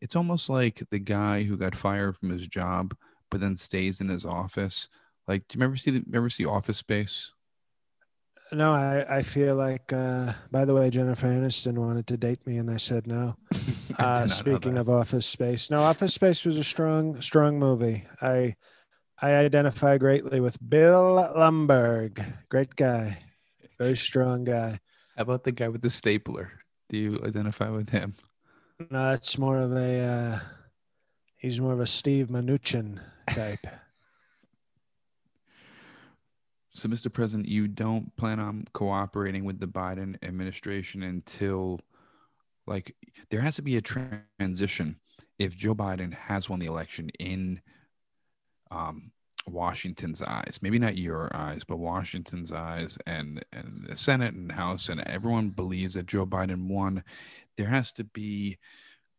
it's 0.00 0.16
almost 0.16 0.48
like 0.48 0.82
the 0.90 0.98
guy 0.98 1.42
who 1.42 1.56
got 1.56 1.74
fired 1.74 2.16
from 2.16 2.30
his 2.30 2.46
job, 2.46 2.94
but 3.30 3.40
then 3.40 3.56
stays 3.56 4.00
in 4.00 4.08
his 4.08 4.24
office. 4.24 4.88
Like, 5.26 5.46
do 5.48 5.58
you 5.58 5.64
ever 5.64 5.76
see 5.76 5.90
the 5.92 6.04
ever 6.12 6.28
see 6.30 6.44
Office 6.44 6.78
Space? 6.78 7.32
No, 8.52 8.72
I, 8.72 9.18
I 9.18 9.22
feel 9.22 9.54
like, 9.54 9.92
uh, 9.92 10.32
by 10.50 10.64
the 10.64 10.74
way, 10.74 10.90
Jennifer 10.90 11.28
Aniston 11.28 11.78
wanted 11.78 12.08
to 12.08 12.16
date 12.16 12.44
me, 12.48 12.58
and 12.58 12.68
I 12.68 12.78
said 12.78 13.06
no. 13.06 13.36
I 13.98 14.02
Uh, 14.02 14.28
speaking 14.28 14.76
of 14.76 14.88
Office 14.88 15.26
Space, 15.26 15.70
no, 15.70 15.80
Office 15.80 16.14
Space 16.14 16.44
was 16.44 16.58
a 16.58 16.64
strong, 16.64 17.20
strong 17.20 17.60
movie. 17.60 18.04
I, 18.20 18.56
I 19.22 19.34
identify 19.34 19.98
greatly 19.98 20.40
with 20.40 20.58
Bill 20.68 21.32
Lumbergh. 21.36 22.24
Great 22.48 22.74
guy, 22.74 23.18
very 23.78 23.96
strong 23.96 24.42
guy. 24.42 24.80
How 25.16 25.22
about 25.22 25.44
the 25.44 25.52
guy 25.52 25.68
with 25.68 25.82
the 25.82 25.90
stapler? 25.90 26.50
Do 26.88 26.96
you 26.96 27.20
identify 27.24 27.70
with 27.70 27.90
him? 27.90 28.14
No, 28.90 29.10
that's 29.10 29.38
more 29.38 29.58
of 29.58 29.72
a, 29.72 30.00
uh, 30.00 30.38
he's 31.36 31.60
more 31.60 31.74
of 31.74 31.80
a 31.80 31.86
Steve 31.86 32.28
Mnuchin 32.28 32.98
type. 33.34 33.66
So, 36.72 36.88
Mr. 36.88 37.12
President, 37.12 37.48
you 37.48 37.68
don't 37.68 38.14
plan 38.16 38.38
on 38.38 38.64
cooperating 38.72 39.44
with 39.44 39.58
the 39.58 39.66
Biden 39.66 40.16
administration 40.22 41.02
until, 41.02 41.80
like, 42.66 42.94
there 43.30 43.40
has 43.40 43.56
to 43.56 43.62
be 43.62 43.76
a 43.76 43.82
transition. 43.82 44.96
If 45.38 45.56
Joe 45.56 45.74
Biden 45.74 46.14
has 46.14 46.48
won 46.48 46.60
the 46.60 46.66
election 46.66 47.10
in 47.18 47.60
um, 48.70 49.10
Washington's 49.46 50.22
eyes, 50.22 50.60
maybe 50.62 50.78
not 50.78 50.96
your 50.96 51.34
eyes, 51.34 51.64
but 51.64 51.78
Washington's 51.78 52.52
eyes, 52.52 52.96
and 53.06 53.44
and 53.52 53.86
the 53.88 53.96
Senate 53.96 54.34
and 54.34 54.52
House, 54.52 54.88
and 54.88 55.00
everyone 55.02 55.50
believes 55.50 55.94
that 55.94 56.06
Joe 56.06 56.24
Biden 56.24 56.68
won, 56.68 57.02
there 57.56 57.68
has 57.68 57.92
to 57.94 58.04
be 58.04 58.58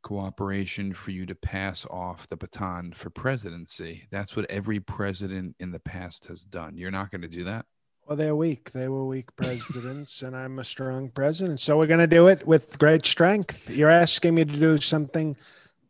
cooperation 0.02 0.94
for 0.94 1.12
you 1.12 1.26
to 1.26 1.36
pass 1.36 1.86
off 1.90 2.28
the 2.28 2.38
baton 2.38 2.92
for 2.94 3.10
presidency. 3.10 4.08
That's 4.12 4.36
what 4.36 4.50
every 4.50 4.80
president 4.80 5.56
in 5.60 5.72
the 5.72 5.80
past 5.80 6.28
has 6.28 6.44
done. 6.44 6.78
You're 6.78 6.92
not 6.92 7.12
going 7.12 7.22
to 7.22 7.28
do 7.28 7.44
that. 7.46 7.66
Well, 8.08 8.18
they're 8.18 8.36
weak. 8.36 8.72
They 8.72 8.88
were 8.90 9.06
weak 9.06 9.34
presidents, 9.36 10.22
and 10.24 10.36
I'm 10.36 10.60
a 10.60 10.64
strong 10.64 11.10
president. 11.10 11.60
So 11.60 11.78
we're 11.78 11.88
going 11.88 12.00
to 12.00 12.08
do 12.08 12.28
it 12.28 12.46
with 12.46 12.78
great 12.80 13.06
strength. 13.06 13.70
You're 13.70 13.90
asking 13.90 14.36
me 14.36 14.44
to 14.44 14.60
do 14.60 14.78
something 14.78 15.38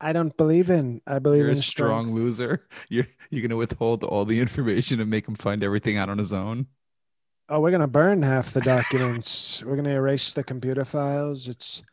I 0.01 0.13
don't 0.13 0.35
believe 0.35 0.69
in. 0.69 1.01
I 1.07 1.19
believe 1.19 1.43
You're 1.43 1.51
in 1.51 1.57
a 1.57 1.61
strong 1.61 2.07
strength. 2.07 2.19
loser. 2.19 2.67
You're 2.89 3.07
you're 3.29 3.41
going 3.41 3.49
to 3.51 3.57
withhold 3.57 4.03
all 4.03 4.25
the 4.25 4.39
information 4.39 4.99
and 4.99 5.09
make 5.09 5.27
him 5.27 5.35
find 5.35 5.63
everything 5.63 5.97
out 5.97 6.09
on 6.09 6.17
his 6.17 6.33
own. 6.33 6.67
Oh, 7.49 7.59
we're 7.59 7.71
gonna 7.71 7.85
burn 7.87 8.21
half 8.21 8.53
the 8.53 8.61
documents. 8.61 9.61
we're 9.61 9.75
gonna 9.75 9.89
erase 9.95 10.33
the 10.33 10.43
computer 10.43 10.85
files. 10.85 11.49
It's 11.49 11.83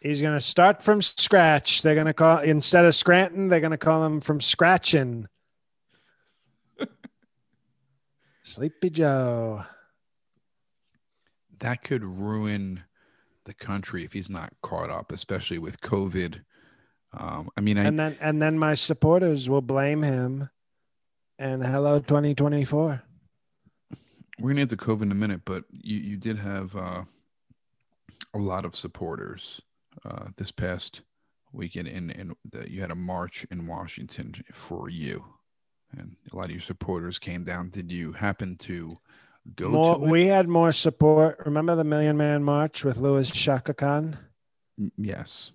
he's 0.00 0.22
gonna 0.22 0.40
start 0.40 0.82
from 0.82 1.00
scratch. 1.02 1.82
They're 1.82 1.94
gonna 1.94 2.14
call 2.14 2.38
instead 2.38 2.84
of 2.84 2.94
Scranton, 2.94 3.48
they're 3.48 3.60
gonna 3.60 3.78
call 3.78 4.04
him 4.04 4.20
from 4.20 4.40
scratching. 4.40 5.28
Sleepy 8.42 8.90
Joe. 8.90 9.64
That 11.58 11.82
could 11.82 12.04
ruin 12.04 12.84
the 13.44 13.54
country 13.54 14.04
if 14.04 14.12
he's 14.12 14.28
not 14.28 14.52
caught 14.62 14.90
up, 14.90 15.12
especially 15.12 15.58
with 15.58 15.80
COVID. 15.80 16.42
Um, 17.18 17.48
I 17.56 17.60
mean, 17.60 17.78
I, 17.78 17.84
And 17.84 17.98
then 17.98 18.16
and 18.20 18.42
then 18.42 18.58
my 18.58 18.74
supporters 18.74 19.48
will 19.48 19.62
blame 19.62 20.02
him. 20.02 20.50
And 21.38 21.64
hello 21.64 21.98
2024. 21.98 23.02
we're 24.38 24.50
gonna 24.50 24.62
get 24.62 24.70
to 24.70 24.76
COVID 24.76 25.02
in 25.02 25.12
a 25.12 25.16
minute, 25.16 25.42
but 25.44 25.64
you 25.70 25.98
you 25.98 26.16
did 26.16 26.38
have 26.38 26.74
uh, 26.76 27.04
a 28.34 28.38
lot 28.38 28.64
of 28.64 28.76
supporters 28.76 29.60
uh, 30.06 30.26
this 30.36 30.52
past 30.52 31.02
weekend, 31.52 31.88
in 31.88 32.10
in 32.10 32.34
the, 32.50 32.70
you 32.70 32.80
had 32.80 32.90
a 32.90 32.94
march 32.94 33.46
in 33.50 33.66
Washington 33.66 34.34
for 34.52 34.88
you, 34.88 35.24
and 35.96 36.16
a 36.32 36.36
lot 36.36 36.46
of 36.46 36.50
your 36.52 36.60
supporters 36.60 37.18
came 37.18 37.44
down. 37.44 37.70
Did 37.70 37.90
you 37.90 38.12
happen 38.12 38.56
to 38.58 38.96
go 39.54 39.68
More, 39.70 39.96
to 39.98 40.04
it? 40.04 40.08
we 40.08 40.26
had 40.26 40.48
more 40.48 40.72
support. 40.72 41.40
Remember 41.44 41.74
the 41.76 41.84
Million 41.84 42.16
Man 42.16 42.42
March 42.44 42.84
with 42.84 42.98
Louis 42.98 43.32
Shaka 43.34 43.74
Khan? 43.74 44.16
Mm, 44.80 44.90
yes, 44.96 45.52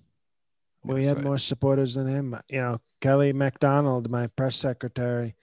We 0.83 1.01
Yes, 1.05 1.09
had 1.09 1.17
I- 1.19 1.21
more 1.29 1.37
supporters 1.37 1.93
than 1.95 2.07
him. 2.07 2.35
You 2.49 2.61
know, 2.61 2.81
Kelly 3.01 3.33
MacDonald, 3.33 4.09
my 4.09 4.27
press 4.27 4.55
secretary, 4.55 5.35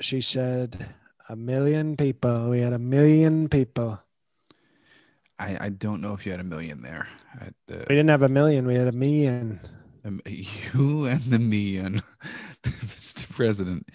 she 0.00 0.20
said 0.20 0.86
a 1.28 1.36
million 1.36 1.96
people. 1.96 2.50
We 2.50 2.60
had 2.60 2.72
a 2.72 2.78
million 2.78 3.48
people. 3.48 4.00
I, 5.38 5.56
I 5.60 5.68
don't 5.68 6.00
know 6.00 6.14
if 6.14 6.26
you 6.26 6.32
had 6.32 6.40
a 6.40 6.44
million 6.44 6.82
there 6.82 7.06
at 7.40 7.54
We 7.68 7.94
didn't 7.94 8.08
have 8.08 8.22
a 8.22 8.28
million. 8.28 8.66
We 8.66 8.74
had 8.74 8.88
a 8.88 8.92
million. 8.92 9.60
um, 10.04 10.20
you 10.26 11.06
and 11.06 11.22
the 11.22 11.38
million, 11.38 12.02
Mr. 12.62 13.28
President. 13.30 13.86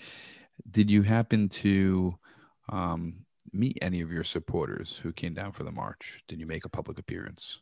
Did 0.71 0.89
you 0.89 1.01
happen 1.01 1.49
to 1.49 2.15
um, 2.69 3.25
meet 3.51 3.77
any 3.81 4.01
of 4.01 4.11
your 4.11 4.23
supporters 4.23 4.97
who 4.97 5.11
came 5.11 5.33
down 5.33 5.51
for 5.51 5.63
the 5.63 5.71
march? 5.71 6.23
Did 6.27 6.39
you 6.39 6.45
make 6.45 6.65
a 6.65 6.69
public 6.69 6.97
appearance? 6.97 7.59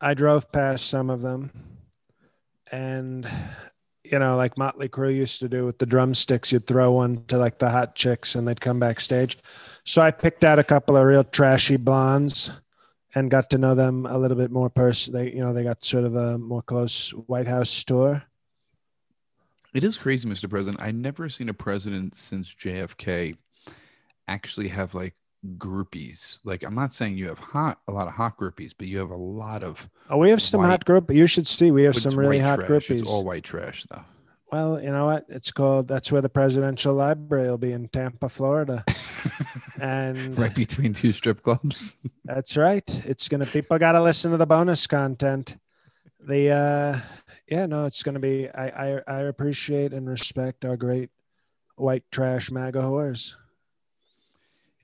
I 0.00 0.12
drove 0.12 0.52
past 0.52 0.88
some 0.88 1.08
of 1.08 1.22
them, 1.22 1.50
and 2.70 3.26
you 4.04 4.18
know, 4.18 4.36
like 4.36 4.58
Motley 4.58 4.88
Crue 4.90 5.14
used 5.14 5.40
to 5.40 5.48
do 5.48 5.64
with 5.64 5.78
the 5.78 5.86
drumsticks, 5.86 6.52
you'd 6.52 6.66
throw 6.66 6.92
one 6.92 7.24
to 7.28 7.38
like 7.38 7.58
the 7.58 7.70
hot 7.70 7.94
chicks, 7.94 8.34
and 8.34 8.46
they'd 8.46 8.60
come 8.60 8.78
backstage. 8.78 9.38
So 9.84 10.02
I 10.02 10.10
picked 10.10 10.44
out 10.44 10.58
a 10.58 10.64
couple 10.64 10.96
of 10.98 11.06
real 11.06 11.24
trashy 11.24 11.78
blondes 11.78 12.50
and 13.14 13.30
got 13.30 13.50
to 13.50 13.58
know 13.58 13.74
them 13.74 14.06
a 14.06 14.18
little 14.18 14.36
bit 14.36 14.50
more. 14.50 14.68
Person, 14.70 15.14
they 15.14 15.32
you 15.32 15.40
know 15.40 15.52
they 15.52 15.62
got 15.62 15.84
sort 15.84 16.04
of 16.04 16.14
a 16.14 16.38
more 16.38 16.62
close 16.62 17.10
White 17.10 17.46
House 17.46 17.84
tour. 17.84 18.22
It 19.72 19.82
is 19.82 19.98
crazy, 19.98 20.28
Mr. 20.28 20.48
President. 20.48 20.82
I 20.82 20.92
never 20.92 21.28
seen 21.28 21.48
a 21.48 21.54
president 21.54 22.14
since 22.14 22.54
JFK 22.54 23.36
actually 24.28 24.68
have 24.68 24.94
like 24.94 25.14
groupies. 25.58 26.38
Like 26.44 26.62
I'm 26.62 26.74
not 26.74 26.92
saying 26.92 27.16
you 27.18 27.28
have 27.28 27.38
hot 27.40 27.80
a 27.88 27.92
lot 27.92 28.06
of 28.06 28.14
hot 28.14 28.38
groupies, 28.38 28.72
but 28.76 28.86
you 28.86 28.98
have 28.98 29.10
a 29.10 29.16
lot 29.16 29.62
of 29.62 29.88
Oh, 30.10 30.18
we 30.18 30.30
have 30.30 30.40
some 30.42 30.60
White- 30.60 30.68
hot 30.68 30.84
group. 30.84 31.10
You 31.10 31.26
should 31.26 31.46
see. 31.46 31.70
We 31.70 31.82
have 31.84 31.96
some 31.96 32.18
really 32.18 32.38
hot 32.38 32.56
trash. 32.56 32.68
groupies. 32.68 33.00
It's 33.00 33.10
all 33.10 33.24
white 33.24 33.44
trash 33.44 33.84
though. 33.90 34.04
Well, 34.54 34.80
you 34.80 34.92
know 34.92 35.06
what? 35.06 35.26
It's 35.28 35.50
called. 35.50 35.88
That's 35.88 36.12
where 36.12 36.22
the 36.22 36.28
presidential 36.28 36.94
library 36.94 37.50
will 37.50 37.58
be 37.58 37.72
in 37.72 37.88
Tampa, 37.88 38.28
Florida. 38.28 38.84
and 39.80 40.38
right 40.38 40.54
between 40.54 40.94
two 40.94 41.10
strip 41.10 41.42
clubs. 41.42 41.96
that's 42.24 42.56
right. 42.56 42.88
It's 43.04 43.28
gonna. 43.28 43.46
People 43.46 43.76
got 43.80 43.92
to 43.92 44.00
listen 44.00 44.30
to 44.30 44.36
the 44.36 44.46
bonus 44.46 44.86
content. 44.86 45.56
The 46.20 46.50
uh, 46.52 47.00
yeah, 47.50 47.66
no, 47.66 47.86
it's 47.86 48.04
gonna 48.04 48.20
be. 48.20 48.48
I 48.48 48.68
I, 48.68 49.00
I 49.08 49.20
appreciate 49.22 49.92
and 49.92 50.08
respect 50.08 50.64
our 50.64 50.76
great 50.76 51.10
white 51.74 52.04
trash 52.12 52.52
MAGA 52.52 52.78
whores. 52.78 53.34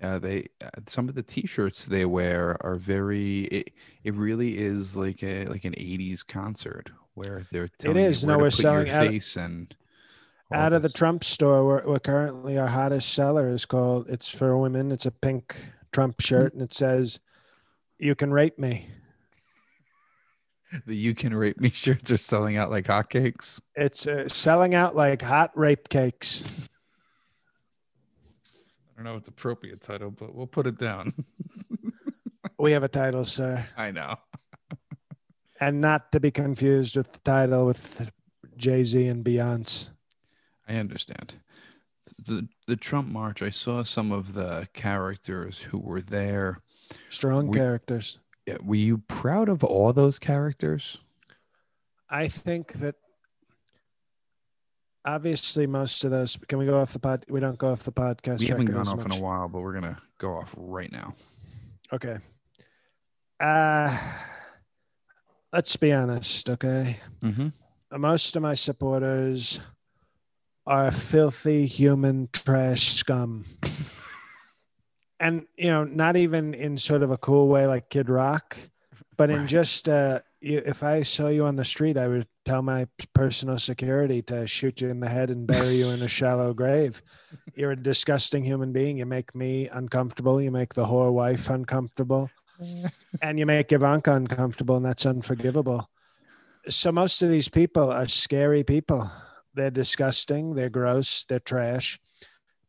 Uh, 0.03 0.19
they 0.19 0.47
uh, 0.61 0.71
some 0.89 1.09
of 1.09 1.15
the 1.15 1.23
T-shirts 1.23 1.85
they 1.85 2.07
wear 2.07 2.57
are 2.67 2.75
very. 2.75 3.43
It, 3.43 3.71
it 4.03 4.17
really 4.17 4.59
is 4.59 4.97
like 4.97 5.23
a 5.23 5.45
like 5.45 5.65
an 5.65 5.75
'80s 5.75 6.27
concert 6.27 6.91
where 7.21 7.47
they're 7.51 7.69
telling 7.69 7.99
is. 7.99 8.23
you 8.23 8.29
No, 8.29 8.39
we're 8.39 8.51
selling 8.51 8.87
your 8.87 8.97
out- 8.97 9.09
face 9.09 9.37
and 9.37 9.75
all 10.51 10.59
Out 10.59 10.73
of 10.73 10.83
the. 10.83 10.89
Trump 10.89 11.23
store, 11.23 11.65
we're, 11.65 11.87
we're 11.87 11.99
currently 12.01 12.59
our 12.59 12.67
hottest 12.67 13.13
seller 13.13 13.49
is 13.51 13.67
called. 13.67 14.09
It's 14.09 14.29
for 14.29 14.57
women. 14.57 14.91
It's 14.91 15.07
a 15.07 15.11
pink 15.11 15.55
Trump 15.93 16.21
shirt, 16.21 16.55
and 16.55 16.63
it 16.63 16.73
says, 16.75 17.21
"You 17.99 18.15
can 18.15 18.33
rape 18.33 18.59
me." 18.59 18.89
the 20.87 20.95
"You 20.95 21.15
Can 21.15 21.35
Rape 21.35 21.61
Me" 21.61 21.69
shirts 21.75 22.11
are 22.11 22.17
selling 22.17 22.57
out 22.57 22.71
like 22.71 22.87
hotcakes. 22.87 23.61
It's 23.75 24.07
uh, 24.07 24.29
selling 24.29 24.75
out 24.75 24.97
like 24.97 25.21
hot 25.21 25.51
rape 25.57 25.89
cakes. 25.89 26.69
I 28.47 28.97
don't 28.97 29.05
know 29.05 29.13
if 29.15 29.21
it's 29.21 29.29
appropriate 29.29 29.81
title, 29.81 30.11
but 30.11 30.35
we'll 30.35 30.47
put 30.47 30.67
it 30.67 30.79
down. 30.79 31.13
We 32.59 32.73
have 32.73 32.83
a 32.83 32.89
title, 32.89 33.25
sir, 33.25 33.65
I 33.75 33.91
know. 33.91 34.17
And 35.61 35.81
not 35.81 36.11
to 36.13 36.21
be 36.21 36.31
confused 36.31 36.97
with 36.97 37.13
the 37.13 37.19
title 37.21 37.67
with 37.67 38.11
Jay 38.57 38.83
Z 38.85 39.07
and 39.09 39.25
Beyonce. 39.25 39.91
I 40.69 40.77
understand. 40.77 41.37
The 42.27 42.49
the 42.67 42.77
Trump 42.77 43.09
march. 43.09 43.43
I 43.43 43.51
saw 43.51 43.83
some 43.83 44.13
of 44.13 44.35
the 44.35 44.69
characters 44.73 45.63
who 45.63 45.79
were 45.79 46.01
there. 46.01 46.61
Strong 47.09 47.49
We- 47.49 47.57
characters. 47.59 48.19
Yeah, 48.47 48.57
Were 48.65 48.75
you 48.77 48.99
proud 48.99 49.49
of 49.49 49.63
all 49.63 49.93
those 49.93 50.19
characters? 50.19 50.99
I 52.09 52.27
think 52.29 52.73
that 52.75 52.97
obviously 55.05 55.67
most 55.67 56.05
of 56.05 56.11
those. 56.11 56.37
Can 56.49 56.59
we 56.59 56.67
go 56.67 56.81
off 56.81 56.93
the 56.93 56.99
pod? 56.99 57.25
We 57.29 57.41
don't 57.41 57.59
go 57.59 57.71
off 57.73 57.85
the 57.85 57.93
podcast. 57.93 58.41
We 58.41 58.47
haven't 58.47 58.67
gone 58.67 58.89
off 58.89 59.05
in 59.05 59.13
a 59.13 59.21
while, 59.21 59.49
but 59.49 59.61
we're 59.63 59.73
gonna 59.75 59.99
go 60.19 60.35
off 60.37 60.55
right 60.57 60.91
now. 60.91 61.13
Okay. 61.93 62.19
Uh 63.39 63.97
let's 65.53 65.77
be 65.77 65.93
honest, 65.93 66.49
okay? 66.51 66.97
Mm-hmm. 67.23 67.49
Most 68.01 68.37
of 68.37 68.43
my 68.43 68.55
supporters 68.55 69.61
are 70.67 70.91
filthy 70.91 71.67
human 71.67 72.29
trash 72.33 72.93
scum. 72.93 73.45
and 75.21 75.47
you 75.57 75.69
know, 75.69 75.85
not 75.85 76.17
even 76.17 76.55
in 76.55 76.77
sort 76.77 77.03
of 77.03 77.11
a 77.11 77.19
cool 77.19 77.49
way 77.49 77.67
like 77.67 77.91
Kid 77.91 78.09
Rock, 78.09 78.57
but 79.17 79.31
in 79.31 79.41
Right. 79.41 79.49
just 79.49 79.89
uh 79.89 80.21
you, 80.41 80.63
if 80.65 80.83
I 80.83 81.03
saw 81.03 81.29
you 81.29 81.45
on 81.45 81.57
the 81.57 81.65
street, 81.65 81.99
I 81.99 82.09
would 82.09 82.27
tell 82.47 82.63
my 82.63 82.87
personal 83.13 83.59
security 83.59 84.23
to 84.23 84.47
shoot 84.47 84.81
you 84.81 84.89
in 84.89 85.01
the 85.01 85.09
head 85.09 85.29
and 85.31 85.47
bury 85.47 85.77
you 85.77 85.89
in 85.91 86.01
a 86.03 86.09
shallow 86.09 86.55
grave. 86.63 87.03
You're 87.55 87.73
a 87.73 87.77
disgusting 87.77 88.45
human 88.45 88.73
being. 88.73 88.97
You 88.99 89.07
make 89.07 89.35
me 89.35 89.69
uncomfortable. 89.69 90.41
You 90.41 90.51
make 90.51 90.73
the 90.75 90.87
whore 90.87 91.13
wife 91.13 91.51
uncomfortable 91.51 92.31
and 93.23 93.39
you 93.39 93.47
make 93.47 93.73
Ivanka 93.73 94.15
uncomfortable, 94.15 94.77
and 94.77 94.85
that's 94.85 95.07
unforgivable. 95.07 95.89
So 96.69 96.93
most 96.93 97.23
of 97.23 97.31
these 97.31 97.49
people 97.49 97.91
are 97.91 98.07
scary 98.07 98.63
people. 98.65 99.11
They're 99.55 99.71
disgusting, 99.71 100.55
they're 100.55 100.71
gross, 100.71 101.25
they're 101.25 101.41
trash, 101.41 101.99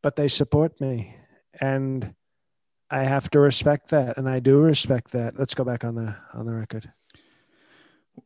but 0.01 0.15
they 0.15 0.27
support 0.27 0.81
me, 0.81 1.15
and 1.59 2.15
I 2.89 3.03
have 3.03 3.29
to 3.31 3.39
respect 3.39 3.89
that, 3.91 4.17
and 4.17 4.27
I 4.29 4.39
do 4.39 4.59
respect 4.59 5.11
that. 5.11 5.37
Let's 5.37 5.55
go 5.55 5.63
back 5.63 5.85
on 5.85 5.95
the 5.95 6.15
on 6.33 6.45
the 6.45 6.53
record. 6.53 6.89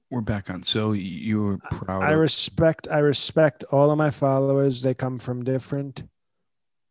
We're 0.10 0.22
back 0.22 0.50
on. 0.50 0.64
So 0.64 0.94
you're 0.94 1.60
proud. 1.72 2.04
I 2.04 2.14
of, 2.14 2.20
respect 2.20 2.88
I 2.90 3.00
respect 3.00 3.64
all 3.66 3.92
of 3.92 3.98
my 3.98 4.12
followers. 4.12 4.82
They 4.82 4.94
come 4.94 5.18
from 5.18 5.44
different 5.44 6.04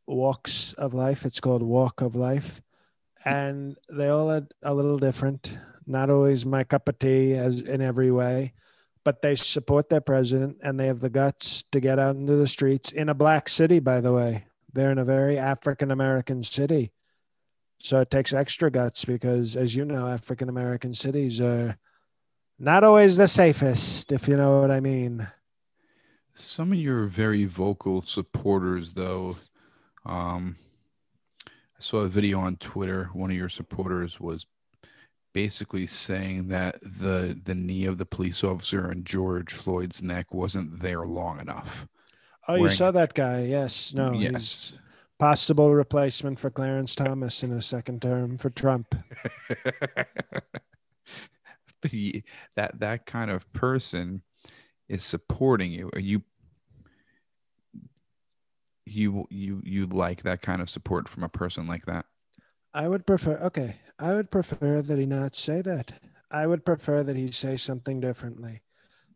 walks 0.06 0.72
of 0.74 0.94
life. 0.94 1.24
It's 1.24 1.40
called 1.40 1.62
Walk 1.62 2.02
of 2.02 2.14
Life, 2.14 2.60
and 3.24 3.76
they 3.90 4.08
all 4.08 4.30
are 4.30 4.46
a 4.62 4.74
little 4.74 4.98
different. 4.98 5.58
Not 5.86 6.10
always 6.10 6.46
my 6.46 6.64
cup 6.64 6.88
of 6.88 6.98
tea 6.98 7.34
as 7.34 7.60
in 7.60 7.80
every 7.80 8.10
way, 8.10 8.52
but 9.04 9.20
they 9.20 9.34
support 9.34 9.88
their 9.88 10.00
president 10.00 10.58
and 10.62 10.78
they 10.78 10.86
have 10.86 11.00
the 11.00 11.10
guts 11.10 11.64
to 11.72 11.80
get 11.80 11.98
out 11.98 12.16
into 12.16 12.36
the 12.36 12.48
streets 12.48 12.92
in 12.92 13.08
a 13.08 13.14
black 13.14 13.48
city. 13.48 13.80
By 13.80 14.00
the 14.00 14.12
way, 14.12 14.46
they're 14.72 14.90
in 14.90 14.98
a 14.98 15.04
very 15.04 15.38
African 15.38 15.90
American 15.90 16.42
city, 16.42 16.92
so 17.80 18.00
it 18.00 18.10
takes 18.10 18.32
extra 18.32 18.70
guts 18.70 19.04
because, 19.04 19.56
as 19.56 19.74
you 19.74 19.84
know, 19.84 20.06
African 20.08 20.48
American 20.48 20.94
cities 20.94 21.40
are 21.40 21.76
not 22.58 22.84
always 22.84 23.16
the 23.16 23.28
safest, 23.28 24.10
if 24.12 24.26
you 24.26 24.36
know 24.36 24.60
what 24.60 24.70
I 24.70 24.80
mean. 24.80 25.26
Some 26.32 26.72
of 26.72 26.78
your 26.78 27.04
very 27.04 27.44
vocal 27.44 28.00
supporters, 28.02 28.94
though, 28.94 29.36
um, 30.06 30.56
I 31.76 31.80
saw 31.80 31.98
a 31.98 32.08
video 32.08 32.40
on 32.40 32.56
Twitter. 32.56 33.10
One 33.12 33.30
of 33.30 33.36
your 33.36 33.48
supporters 33.48 34.20
was 34.20 34.46
basically 35.32 35.86
saying 35.86 36.48
that 36.48 36.80
the 36.80 37.38
the 37.44 37.54
knee 37.54 37.84
of 37.86 37.98
the 37.98 38.06
police 38.06 38.44
officer 38.44 38.88
on 38.88 39.04
George 39.04 39.52
Floyd's 39.52 40.02
neck 40.02 40.32
wasn't 40.32 40.80
there 40.80 41.02
long 41.02 41.40
enough. 41.40 41.86
Oh, 42.46 42.54
you 42.54 42.68
saw 42.68 42.90
that 42.90 43.14
guy? 43.14 43.42
Yes. 43.42 43.94
No. 43.94 44.12
Yes. 44.12 44.74
Possible 45.18 45.74
replacement 45.74 46.38
for 46.38 46.50
Clarence 46.50 46.94
Thomas 46.94 47.42
in 47.42 47.52
a 47.52 47.62
second 47.62 48.02
term 48.02 48.36
for 48.36 48.50
Trump. 48.50 48.94
but 51.80 51.90
he, 51.90 52.24
that 52.56 52.80
that 52.80 53.06
kind 53.06 53.30
of 53.30 53.50
person 53.52 54.22
is 54.88 55.02
supporting 55.04 55.72
you. 55.72 55.88
Are 55.94 56.00
you 56.00 56.22
you 58.86 59.26
you 59.30 59.60
you 59.64 59.86
like 59.86 60.22
that 60.22 60.42
kind 60.42 60.60
of 60.62 60.70
support 60.70 61.08
from 61.08 61.22
a 61.22 61.28
person 61.28 61.66
like 61.66 61.86
that? 61.86 62.06
I 62.72 62.88
would 62.88 63.06
prefer 63.06 63.38
okay. 63.38 63.76
I 63.98 64.14
would 64.14 64.30
prefer 64.30 64.82
that 64.82 64.98
he 64.98 65.06
not 65.06 65.36
say 65.36 65.62
that. 65.62 65.92
I 66.30 66.46
would 66.46 66.64
prefer 66.64 67.02
that 67.02 67.16
he 67.16 67.30
say 67.30 67.56
something 67.56 68.00
differently. 68.00 68.62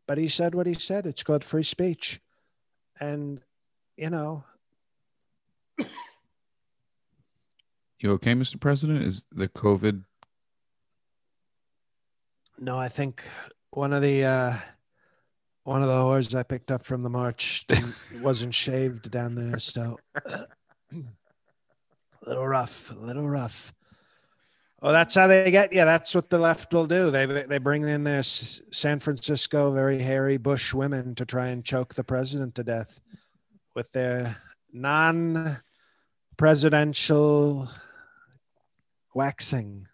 But 0.07 0.19
he 0.19 0.29
said 0.29 0.55
what 0.55 0.67
he 0.67 0.75
said. 0.75 1.07
It's 1.07 1.23
called 1.23 1.45
free 1.45 1.63
speech. 1.63 2.21
And 3.01 3.41
you 3.97 4.11
know, 4.11 4.45
You 8.01 8.13
okay, 8.13 8.35
Mr. 8.35 8.61
President? 8.61 9.03
Is 9.05 9.27
the 9.33 9.49
COVID 9.49 10.05
no, 12.61 12.77
I 12.79 12.89
think 12.89 13.23
one 13.71 13.93
of 13.93 14.03
the 14.03 14.25
uh 14.25 14.55
one 15.69 15.83
of 15.83 15.89
the 15.89 15.95
whores 15.95 16.35
I 16.35 16.43
picked 16.43 16.71
up 16.71 16.83
from 16.83 17.03
the 17.03 17.11
march 17.11 17.67
wasn't 18.23 18.55
shaved 18.55 19.11
down 19.11 19.35
there, 19.35 19.59
so 19.59 19.99
a 20.25 20.47
little 22.27 22.49
rough, 22.49 22.91
a 22.91 22.95
little 22.95 23.29
rough. 23.29 23.75
Oh, 24.81 24.93
that's 24.93 25.15
how 25.15 25.27
they 25.27 25.51
get 25.51 25.75
Yeah, 25.75 25.85
That's 25.85 26.15
what 26.15 26.31
the 26.31 26.39
left 26.39 26.73
will 26.73 26.87
do. 26.87 27.11
They 27.11 27.27
they 27.27 27.59
bring 27.59 27.87
in 27.87 28.05
their 28.05 28.21
S- 28.21 28.63
San 28.71 28.99
Francisco 28.99 29.71
very 29.73 29.99
hairy 29.99 30.39
bush 30.39 30.73
women 30.73 31.15
to 31.17 31.27
try 31.27 31.49
and 31.49 31.63
choke 31.63 31.95
the 31.95 32.05
president 32.05 32.55
to 32.55 32.65
death 32.65 32.99
with 33.75 33.93
their 33.93 34.39
non-presidential 34.73 37.69
waxing. 39.15 39.87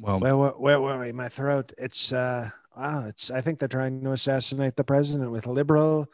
well 0.00 0.18
Where, 0.18 0.34
where, 0.36 0.52
where 0.52 0.80
were 0.80 0.98
we? 1.00 1.12
My 1.12 1.28
throat. 1.28 1.74
It's 1.76 2.10
uh 2.10 2.48
wow. 2.76 3.06
It's. 3.06 3.30
I 3.30 3.40
think 3.40 3.58
they're 3.58 3.68
trying 3.68 4.02
to 4.02 4.12
assassinate 4.12 4.76
the 4.76 4.84
president 4.84 5.30
with 5.30 5.46
liberal, 5.46 6.08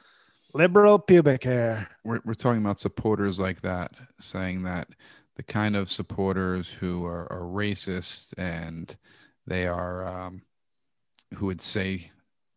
liberal 0.55 0.99
pubic 0.99 1.45
hair. 1.45 1.89
we're, 2.05 2.21
we're 2.25 2.35
talking 2.35 2.61
about 2.61 2.79
supporters 2.79 3.39
like 3.39 3.61
that 3.63 3.93
saying 4.19 4.63
that 4.65 4.89
the 5.37 5.43
kind 5.43 5.77
of 5.77 5.91
supporters 5.91 6.71
who 6.71 7.05
are, 7.07 7.31
are 7.33 7.43
racist 7.43 8.35
and 8.37 8.97
they 9.47 9.67
are 9.67 10.07
um, 10.07 10.43
who 11.35 11.47
would 11.47 11.63
say 11.63 12.11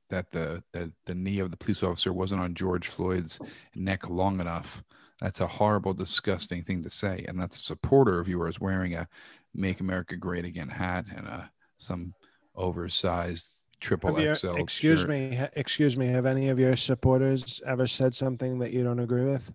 that 0.09 0.31
the, 0.31 0.63
the 0.73 0.91
the 1.05 1.15
knee 1.15 1.39
of 1.39 1.49
the 1.49 1.57
police 1.57 1.81
officer 1.81 2.13
wasn't 2.13 2.41
on 2.41 2.53
George 2.53 2.87
Floyd's 2.87 3.39
neck 3.75 4.09
long 4.09 4.39
enough. 4.39 4.83
That's 5.21 5.41
a 5.41 5.47
horrible, 5.47 5.93
disgusting 5.93 6.63
thing 6.63 6.83
to 6.83 6.89
say, 6.89 7.23
and 7.27 7.39
that's 7.39 7.57
a 7.57 7.63
supporter 7.63 8.19
of 8.19 8.27
yours 8.27 8.59
wearing 8.59 8.95
a 8.95 9.07
"Make 9.53 9.79
America 9.79 10.17
Great 10.17 10.45
Again" 10.45 10.69
hat 10.69 11.05
and 11.15 11.25
a 11.25 11.51
some 11.77 12.13
oversized 12.55 13.53
triple 13.79 14.19
you- 14.19 14.35
XL. 14.35 14.55
excuse 14.55 15.01
shirt. 15.01 15.09
me. 15.09 15.39
Excuse 15.55 15.97
me. 15.97 16.07
Have 16.07 16.25
any 16.25 16.49
of 16.49 16.59
your 16.59 16.75
supporters 16.75 17.61
ever 17.65 17.87
said 17.87 18.13
something 18.13 18.59
that 18.59 18.71
you 18.71 18.83
don't 18.83 18.99
agree 18.99 19.25
with? 19.25 19.51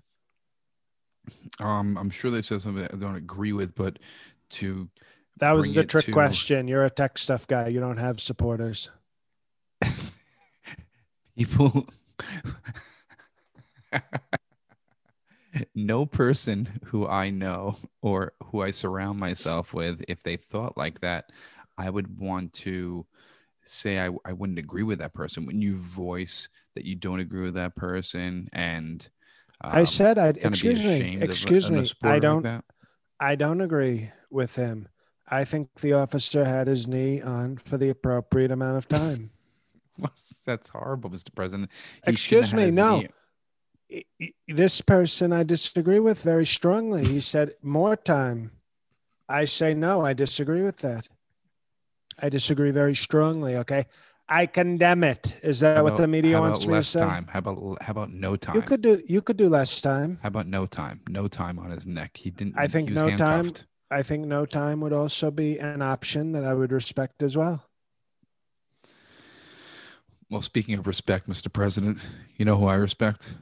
Um, 1.61 1.97
I'm 1.99 2.11
sure 2.11 2.31
they 2.31 2.43
said 2.43 2.63
something 2.63 2.83
that 2.83 2.95
I 2.95 2.97
don't 2.97 3.17
agree 3.17 3.53
with, 3.53 3.75
but 3.75 3.99
to 4.51 4.89
That 5.39 5.53
was 5.53 5.75
the 5.75 5.85
trick 5.85 6.07
to- 6.07 6.13
question. 6.13 6.69
You're 6.69 6.85
a 6.85 6.91
tech 6.91 7.19
stuff 7.19 7.47
guy. 7.47 7.69
You 7.69 7.81
don't 7.81 7.99
have 7.99 8.21
supporters. 8.21 8.91
people 11.37 11.87
no 15.75 16.05
person 16.07 16.69
who 16.87 17.07
i 17.07 17.31
know 17.31 17.77
or 18.03 18.33
who 18.47 18.61
i 18.63 18.71
surround 18.71 19.19
myself 19.19 19.73
with 19.73 20.03
if 20.09 20.23
they 20.23 20.37
thought 20.37 20.77
like 20.77 21.01
that 21.01 21.31
i 21.79 21.89
would 21.89 22.19
want 22.19 22.53
to 22.53 23.07
say 23.69 23.99
i, 23.99 24.09
I 24.25 24.33
wouldn't 24.33 24.59
agree 24.59 24.83
with 24.83 24.99
that 25.01 25.15
person 25.15 25.47
when 25.47 25.61
you 25.63 25.77
voice 25.77 26.49
that 26.75 26.85
you 26.85 26.95
don't 26.95 27.21
agree 27.21 27.43
with 27.43 27.55
that 27.55 27.77
person 27.77 28.49
and 28.53 29.09
I 29.61 29.81
um, 29.81 29.87
said, 29.87 30.19
I 30.19 30.33
kinda 30.35 30.43
be 30.51 30.55
excuse 30.55 30.85
me. 30.85 30.95
ashamed 30.95 31.17
of 31.25 31.29
a- 31.29 31.33
Excuse 31.33 31.71
me. 31.73 31.85
I 32.05 32.21
don't. 32.21 32.43
that? 32.43 32.65
I 33.19 33.35
don't 33.35 33.61
agree 33.61 34.13
with 34.31 34.55
him. 34.55 34.87
I 35.29 35.45
think 35.45 35.81
the 35.81 35.95
officer 35.95 36.45
had 36.45 36.69
his 36.69 36.87
knee 36.87 37.21
on 37.21 37.57
for 37.57 37.77
the 37.77 37.89
appropriate 37.89 38.53
amount 38.53 38.77
of 38.77 38.87
time. 38.87 39.31
that's 40.47 40.69
horrible 40.71 41.11
mr 41.11 41.35
president 41.35 41.73
He 42.07 42.13
Excuse 42.13 42.55
me, 42.55 42.71
no. 42.71 43.01
knee- 43.01 43.09
I- 43.93 44.05
I- 44.23 44.33
This 44.47 44.81
person 44.81 45.33
I 45.33 45.43
disagree 45.43 45.99
with 45.99 46.23
very 46.23 46.47
strongly. 46.47 47.05
He 47.05 47.19
said 47.21 47.55
more 47.61 47.97
time. 47.97 48.53
I 49.29 49.45
say 49.47 49.75
no. 49.75 50.03
I 50.03 50.13
disagree 50.13 50.63
with 50.63 50.77
that. 50.79 51.09
I 52.21 52.29
disagree 52.29 52.71
very 52.71 52.95
strongly. 52.95 53.57
Okay. 53.57 53.87
I 54.29 54.45
condemn 54.47 55.05
it. 55.05 55.39
Is 55.43 55.61
that 55.61 55.79
How 55.79 55.85
what 55.85 55.97
the 55.97 56.07
media 56.07 56.39
wants 56.39 56.59
about 56.59 56.69
me 56.69 56.73
to 56.73 56.77
less 56.77 56.89
say? 56.89 57.01
time 57.01 57.27
how 57.31 57.39
about 57.39 57.83
how 57.83 57.93
about 57.93 58.13
no 58.13 58.37
time 58.37 58.57
You 58.57 58.63
could 58.63 58.83
do. 58.83 59.01
You 59.07 59.23
could 59.23 59.39
do 59.39 59.49
less 59.49 59.81
time. 59.81 60.19
How 60.23 60.29
about 60.29 60.47
no 60.47 60.67
time? 60.67 61.01
No 61.09 61.29
time 61.29 61.59
on 61.59 61.71
his 61.71 61.87
neck. 61.87 62.17
He 62.17 62.31
didn't. 62.31 62.55
I 62.59 62.67
think 62.67 62.91
no 62.91 63.17
time- 63.17 63.53
I 63.91 64.03
think 64.03 64.27
no 64.27 64.45
time 64.45 64.81
would 64.83 64.93
also 64.93 65.31
be 65.31 65.59
an 65.59 65.81
option 65.81 66.33
that 66.33 66.45
I 66.45 66.53
would 66.53 66.73
respect 66.73 67.23
as 67.23 67.39
well. 67.39 67.65
Well, 70.31 70.43
speaking 70.43 70.79
of 70.79 70.87
respect, 70.87 71.27
Mr. 71.27 71.51
President, 71.51 71.99
you 72.37 72.45
know 72.45 72.59
who 72.59 72.67
I 72.67 72.75
respect? 72.75 73.33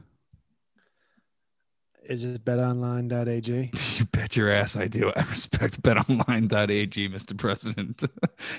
Is 2.07 2.23
it 2.23 2.43
betonline.ag? 2.45 3.71
You 3.97 4.05
bet 4.05 4.35
your 4.35 4.51
ass 4.51 4.75
I 4.77 4.87
do. 4.87 5.11
I 5.15 5.21
respect 5.23 5.81
betonline.ag, 5.81 7.09
Mr. 7.09 7.37
President. 7.37 8.03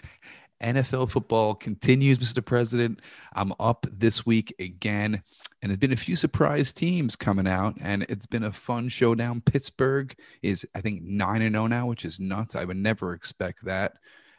NFL 0.62 1.10
football 1.10 1.54
continues, 1.54 2.18
Mr. 2.18 2.44
President. 2.44 3.00
I'm 3.34 3.52
up 3.60 3.86
this 3.92 4.26
week 4.26 4.52
again, 4.58 5.22
and 5.62 5.70
there's 5.70 5.78
been 5.78 5.92
a 5.92 5.96
few 5.96 6.16
surprise 6.16 6.72
teams 6.72 7.14
coming 7.14 7.46
out, 7.46 7.76
and 7.80 8.04
it's 8.08 8.26
been 8.26 8.42
a 8.42 8.52
fun 8.52 8.88
showdown. 8.88 9.40
Pittsburgh 9.40 10.14
is, 10.42 10.66
I 10.74 10.80
think, 10.80 11.02
9 11.02 11.42
and 11.42 11.54
0 11.54 11.68
now, 11.68 11.86
which 11.86 12.04
is 12.04 12.18
nuts. 12.18 12.56
I 12.56 12.64
would 12.64 12.76
never 12.76 13.12
expect 13.14 13.64
that. 13.66 13.92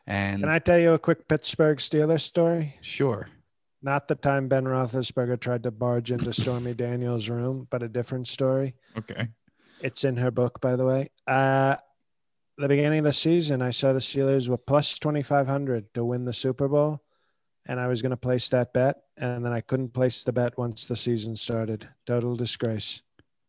And 0.05 0.41
Can 0.41 0.49
I 0.49 0.59
tell 0.59 0.79
you 0.79 0.93
a 0.93 0.99
quick 0.99 1.27
Pittsburgh 1.27 1.77
Steelers 1.77 2.21
story? 2.21 2.75
sure. 2.81 3.29
Not 3.81 4.07
the 4.07 4.15
time 4.15 4.47
Ben 4.47 4.65
Roethlisberger 4.65 5.39
tried 5.39 5.63
to 5.63 5.71
barge 5.71 6.11
into 6.11 6.33
Stormy 6.33 6.73
Daniels' 6.73 7.29
room, 7.29 7.67
but 7.69 7.81
a 7.81 7.87
different 7.87 8.27
story. 8.27 8.75
Okay. 8.97 9.29
It's 9.81 10.03
in 10.03 10.17
her 10.17 10.31
book, 10.31 10.59
by 10.59 10.75
the 10.75 10.85
way. 10.85 11.09
Uh, 11.25 11.77
the 12.57 12.67
beginning 12.67 12.99
of 12.99 13.05
the 13.05 13.13
season, 13.13 13.61
I 13.61 13.71
saw 13.71 13.93
the 13.93 13.99
Steelers 13.99 14.49
were 14.49 14.57
plus 14.57 14.99
2,500 14.99 15.93
to 15.93 16.03
win 16.03 16.25
the 16.25 16.33
Super 16.33 16.67
Bowl. 16.67 17.01
And 17.65 17.79
I 17.79 17.87
was 17.87 18.01
going 18.01 18.09
to 18.09 18.17
place 18.17 18.49
that 18.49 18.73
bet. 18.73 18.97
And 19.15 19.45
then 19.45 19.53
I 19.53 19.61
couldn't 19.61 19.93
place 19.93 20.23
the 20.23 20.33
bet 20.33 20.57
once 20.57 20.85
the 20.85 20.95
season 20.95 21.35
started. 21.35 21.87
Total 22.05 22.35
disgrace. 22.35 23.01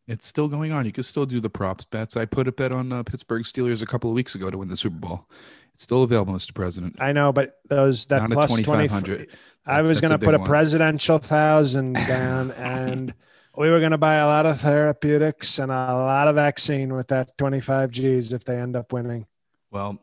It's 0.07 0.27
still 0.27 0.49
going 0.49 0.73
on. 0.73 0.87
You 0.87 0.93
can 0.93 1.05
still 1.05 1.27
do 1.27 1.40
the 1.40 1.51
props 1.51 1.85
bets. 1.85 2.16
I 2.16 2.25
put 2.25 2.49
a 2.49 2.53
bet 2.53 2.73
on 2.73 2.93
uh, 2.93 3.03
Pittsburgh 3.03 3.45
Steelers 3.45 3.83
a 3.83 3.87
couple 3.87 4.11
of 4.11 4.14
weeks 4.14 4.35
ago 4.35 4.51
to 4.51 4.59
win 4.59 4.69
the 4.69 4.77
Super 4.77 4.97
Bowl. 4.97 5.29
It's 5.73 5.85
still 5.85 6.03
available, 6.03 6.35
Mr. 6.35 6.53
President. 6.53 6.97
I 6.99 7.12
know, 7.12 7.33
but 7.33 7.61
those 7.69 8.07
that 8.07 8.19
to 8.19 8.29
plus 8.29 8.51
20. 8.51 8.64
2,500. 8.64 9.29
I 9.66 9.83
was 9.83 10.01
going 10.01 10.12
to 10.12 10.18
put 10.18 10.35
a 10.35 10.38
one. 10.38 10.46
presidential 10.46 11.18
thousand 11.18 11.94
down 11.94 12.51
and 12.53 13.14
we 13.57 13.70
were 13.70 13.81
going 13.81 13.92
to 13.92 13.99
buy 13.99 14.14
a 14.16 14.27
lot 14.27 14.46
of 14.46 14.61
therapeutics 14.61 15.59
and 15.59 15.70
a 15.70 15.75
lot 15.75 16.29
of 16.29 16.37
vaccine 16.37 16.94
with 16.94 17.09
that 17.09 17.37
25 17.37 17.90
G's 17.90 18.33
if 18.33 18.44
they 18.44 18.57
end 18.57 18.77
up 18.77 18.92
winning. 18.92 19.27
Well, 19.70 19.99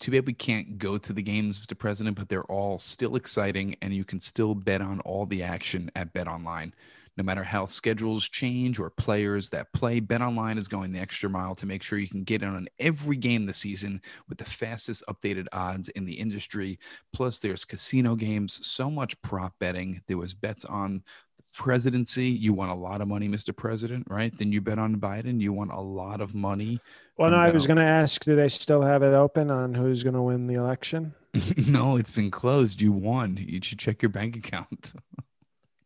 too 0.00 0.10
bad 0.12 0.26
we 0.26 0.32
can't 0.32 0.78
go 0.78 0.98
to 0.98 1.12
the 1.12 1.22
games, 1.22 1.58
Mr. 1.60 1.76
President, 1.76 2.16
but 2.16 2.28
they're 2.28 2.44
all 2.44 2.78
still 2.78 3.16
exciting, 3.16 3.76
and 3.82 3.94
you 3.94 4.04
can 4.04 4.20
still 4.20 4.54
bet 4.54 4.80
on 4.80 5.00
all 5.00 5.26
the 5.26 5.42
action 5.42 5.90
at 5.96 6.12
Bet 6.12 6.28
Online. 6.28 6.74
No 7.16 7.24
matter 7.24 7.42
how 7.42 7.64
schedules 7.64 8.28
change 8.28 8.78
or 8.78 8.90
players 8.90 9.48
that 9.50 9.72
play, 9.72 10.00
BetOnline 10.00 10.58
is 10.58 10.68
going 10.68 10.92
the 10.92 11.00
extra 11.00 11.30
mile 11.30 11.54
to 11.54 11.66
make 11.66 11.82
sure 11.82 11.98
you 11.98 12.08
can 12.08 12.24
get 12.24 12.42
in 12.42 12.48
on 12.54 12.68
every 12.78 13.16
game 13.16 13.46
this 13.46 13.56
season 13.56 14.02
with 14.28 14.36
the 14.36 14.44
fastest 14.44 15.02
updated 15.08 15.46
odds 15.52 15.88
in 15.90 16.04
the 16.04 16.12
industry. 16.12 16.78
Plus, 17.14 17.38
there's 17.38 17.64
casino 17.64 18.16
games, 18.16 18.66
so 18.66 18.90
much 18.90 19.20
prop 19.22 19.54
betting. 19.58 20.02
There 20.06 20.18
was 20.18 20.34
bets 20.34 20.66
on 20.66 21.02
the 21.38 21.44
presidency, 21.54 22.26
you 22.26 22.52
won 22.52 22.68
a 22.68 22.76
lot 22.76 23.00
of 23.00 23.08
money, 23.08 23.28
Mr. 23.28 23.56
President, 23.56 24.06
right? 24.10 24.36
Then 24.36 24.52
you 24.52 24.60
bet 24.60 24.78
on 24.78 24.96
Biden, 24.96 25.40
you 25.40 25.54
won 25.54 25.70
a 25.70 25.80
lot 25.80 26.20
of 26.20 26.34
money. 26.34 26.80
Well, 27.16 27.30
no, 27.30 27.38
I 27.38 27.48
was 27.48 27.66
going 27.66 27.78
to 27.78 27.82
ask, 27.82 28.24
do 28.24 28.36
they 28.36 28.50
still 28.50 28.82
have 28.82 29.02
it 29.02 29.14
open 29.14 29.50
on 29.50 29.72
who's 29.72 30.04
going 30.04 30.14
to 30.14 30.22
win 30.22 30.48
the 30.48 30.54
election? 30.54 31.14
no, 31.66 31.96
it's 31.96 32.10
been 32.10 32.30
closed. 32.30 32.82
You 32.82 32.92
won. 32.92 33.38
You 33.40 33.60
should 33.62 33.78
check 33.78 34.02
your 34.02 34.10
bank 34.10 34.36
account. 34.36 34.92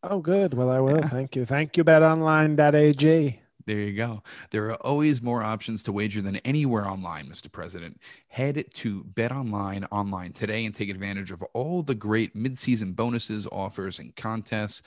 Oh, 0.02 0.20
good. 0.20 0.54
Well, 0.54 0.70
I 0.70 0.80
will. 0.80 1.00
Yeah. 1.00 1.08
Thank 1.08 1.36
you. 1.36 1.44
Thank 1.44 1.76
you, 1.76 1.84
betonline.ag. 1.84 3.40
There 3.66 3.78
you 3.78 3.92
go. 3.96 4.22
There 4.50 4.70
are 4.70 4.76
always 4.76 5.20
more 5.22 5.42
options 5.42 5.82
to 5.84 5.92
wager 5.92 6.22
than 6.22 6.36
anywhere 6.38 6.88
online, 6.88 7.28
Mr. 7.28 7.52
President. 7.52 8.00
Head 8.28 8.64
to 8.74 9.04
BetOnline 9.04 9.86
online 9.92 10.32
today 10.32 10.64
and 10.64 10.74
take 10.74 10.88
advantage 10.88 11.30
of 11.30 11.42
all 11.52 11.82
the 11.82 11.94
great 11.94 12.34
midseason 12.34 12.96
bonuses, 12.96 13.46
offers, 13.52 13.98
and 13.98 14.16
contests. 14.16 14.82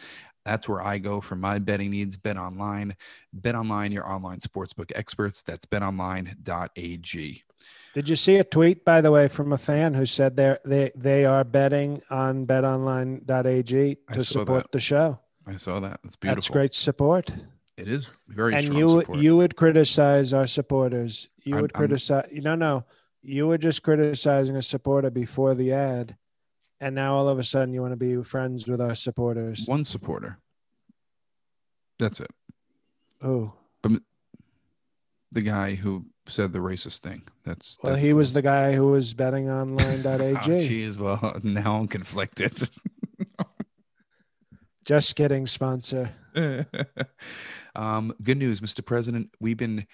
That's 0.45 0.67
where 0.67 0.81
I 0.81 0.97
go 0.97 1.21
for 1.21 1.35
my 1.35 1.59
betting 1.59 1.91
needs. 1.91 2.17
Bet 2.17 2.37
online. 2.37 2.95
Bet 3.31 3.55
online, 3.55 3.91
your 3.91 4.07
online 4.09 4.39
sportsbook 4.39 4.91
experts. 4.95 5.41
That's 5.43 5.65
betonline.ag. 5.65 7.43
Did 7.93 8.09
you 8.09 8.15
see 8.15 8.37
a 8.37 8.43
tweet, 8.43 8.83
by 8.83 9.01
the 9.01 9.11
way, 9.11 9.27
from 9.27 9.53
a 9.53 9.57
fan 9.57 9.93
who 9.93 10.05
said 10.05 10.35
they're, 10.35 10.59
they 10.65 10.91
they 10.95 11.25
are 11.25 11.43
betting 11.43 12.01
on 12.09 12.45
betonline.ag 12.45 13.97
to 14.13 14.23
support 14.25 14.63
that. 14.63 14.71
the 14.71 14.79
show? 14.79 15.19
I 15.45 15.55
saw 15.55 15.79
that. 15.79 15.99
That's 16.03 16.15
beautiful. 16.15 16.35
That's 16.41 16.49
great 16.49 16.73
support. 16.73 17.33
It 17.77 17.87
is 17.87 18.07
very 18.27 18.53
and 18.55 18.73
you 18.77 19.01
support. 19.01 19.19
you 19.19 19.37
would 19.37 19.55
criticize 19.55 20.33
our 20.33 20.47
supporters. 20.47 21.29
You 21.43 21.55
I'm- 21.55 21.61
would 21.63 21.71
I'm- 21.75 21.79
criticize. 21.79 22.29
No, 22.33 22.55
no, 22.55 22.85
you 23.21 23.47
were 23.47 23.57
just 23.57 23.83
criticizing 23.83 24.55
a 24.57 24.61
supporter 24.61 25.09
before 25.09 25.53
the 25.55 25.71
ad, 25.73 26.15
and 26.83 26.93
now 26.95 27.15
all 27.15 27.27
of 27.29 27.39
a 27.39 27.43
sudden 27.43 27.73
you 27.73 27.81
want 27.81 27.93
to 27.93 27.97
be 27.97 28.21
friends 28.23 28.67
with 28.67 28.81
our 28.81 28.93
supporters. 28.95 29.65
One 29.67 29.83
supporter. 29.83 30.37
That's 31.99 32.19
it. 32.19 32.31
Oh, 33.21 33.53
But 33.81 33.93
The 35.31 35.41
guy 35.41 35.75
who 35.75 36.05
said 36.27 36.51
the 36.53 36.59
racist 36.59 36.99
thing. 36.99 37.21
That's 37.43 37.77
well, 37.81 37.93
that's 37.93 38.03
he 38.05 38.11
the- 38.11 38.17
was 38.17 38.33
the 38.33 38.41
guy 38.41 38.73
who 38.73 38.87
was 38.91 39.13
betting 39.13 39.49
Oh, 39.49 39.61
online.ag. 39.61 40.67
geez, 40.67 40.97
well, 40.99 41.39
now 41.43 41.77
I'm 41.79 41.87
conflicted. 41.87 42.69
just 44.85 45.15
kidding, 45.15 45.45
sponsor. 45.47 46.09
um, 47.75 48.13
good 48.23 48.37
news, 48.37 48.59
Mr. 48.61 48.85
President. 48.85 49.29
We've 49.39 49.57
been 49.57 49.85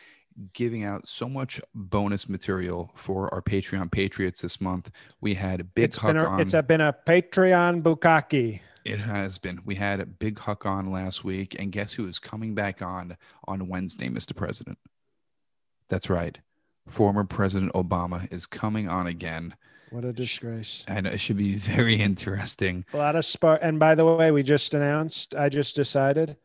giving 0.53 0.83
out 0.83 1.07
so 1.07 1.27
much 1.27 1.59
bonus 1.75 2.29
material 2.29 2.91
for 2.95 3.33
our 3.33 3.41
Patreon 3.41 3.91
Patriots 3.91 4.41
this 4.41 4.59
month. 4.61 4.91
We 5.21 5.33
had 5.33 5.73
Big 5.75 5.85
It's 5.85 5.97
Huck 5.97 6.09
been 6.13 6.17
a, 6.17 6.25
on. 6.25 6.39
it's 6.41 6.53
a, 6.53 6.63
been 6.63 6.81
a 6.81 6.93
Patreon 7.05 7.81
bukkake. 7.83 8.59
it 8.85 8.99
has 8.99 9.37
been. 9.37 9.59
We 9.65 9.75
had 9.75 10.17
Big 10.19 10.39
Huck 10.39 10.65
on 10.65 10.91
last 10.91 11.23
week, 11.23 11.55
and 11.59 11.71
guess 11.71 11.93
who 11.93 12.07
is 12.07 12.19
coming 12.19 12.55
back 12.55 12.81
on 12.81 13.17
on 13.47 13.67
Wednesday, 13.67 14.07
Mr. 14.09 14.35
President? 14.35 14.77
That's 15.89 16.09
right. 16.09 16.37
Former 16.87 17.23
President 17.23 17.73
Obama 17.73 18.31
is 18.31 18.45
coming 18.45 18.87
on 18.89 19.07
again, 19.07 19.55
What 19.91 20.05
a 20.05 20.13
disgrace. 20.13 20.85
and 20.87 21.05
it 21.05 21.19
should 21.19 21.37
be 21.37 21.55
very 21.55 21.95
interesting. 21.95 22.85
A 22.93 22.97
lot 22.97 23.15
of 23.15 23.25
spark. 23.25 23.59
And 23.61 23.79
by 23.79 23.95
the 23.95 24.05
way, 24.05 24.31
we 24.31 24.41
just 24.43 24.73
announced, 24.73 25.35
I 25.35 25.49
just 25.49 25.75
decided 25.75 26.35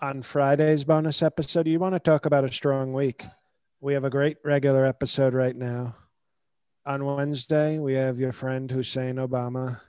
on 0.00 0.22
Friday's 0.22 0.84
bonus 0.84 1.22
episode, 1.22 1.66
you 1.66 1.78
want 1.78 1.94
to 1.94 1.98
talk 2.00 2.26
about 2.26 2.44
a 2.44 2.52
strong 2.52 2.92
week. 2.92 3.24
We 3.80 3.94
have 3.94 4.04
a 4.04 4.10
great 4.10 4.38
regular 4.44 4.84
episode 4.86 5.34
right 5.34 5.54
now. 5.54 5.96
On 6.86 7.04
Wednesday, 7.04 7.78
we 7.78 7.94
have 7.94 8.18
your 8.18 8.32
friend 8.32 8.70
Hussein 8.70 9.16
Obama. 9.16 9.80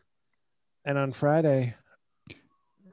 And 0.84 0.98
on 0.98 1.12
Friday, 1.12 1.76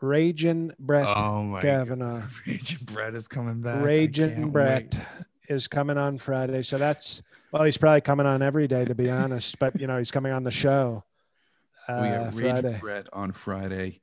Raging 0.00 0.72
Brett 0.78 1.06
Oh 1.08 1.42
my 1.42 1.60
Kavanaugh. 1.60 2.20
God. 2.20 2.30
Raging 2.46 2.78
Brett 2.84 3.14
is 3.14 3.26
coming 3.26 3.60
back. 3.60 3.84
Raging 3.84 4.50
Brett 4.50 4.94
wait. 4.96 5.54
is 5.54 5.66
coming 5.66 5.98
on 5.98 6.18
Friday. 6.18 6.62
So 6.62 6.78
that's, 6.78 7.22
well, 7.52 7.64
he's 7.64 7.78
probably 7.78 8.02
coming 8.02 8.26
on 8.26 8.42
every 8.42 8.68
day, 8.68 8.84
to 8.84 8.94
be 8.94 9.10
honest, 9.10 9.58
but, 9.58 9.78
you 9.80 9.86
know, 9.86 9.98
he's 9.98 10.10
coming 10.12 10.32
on 10.32 10.44
the 10.44 10.50
show. 10.50 11.04
Uh, 11.88 12.00
we 12.02 12.08
got 12.48 12.62
Raging 12.64 12.78
Brett 12.80 13.06
on 13.12 13.32
Friday. 13.32 14.00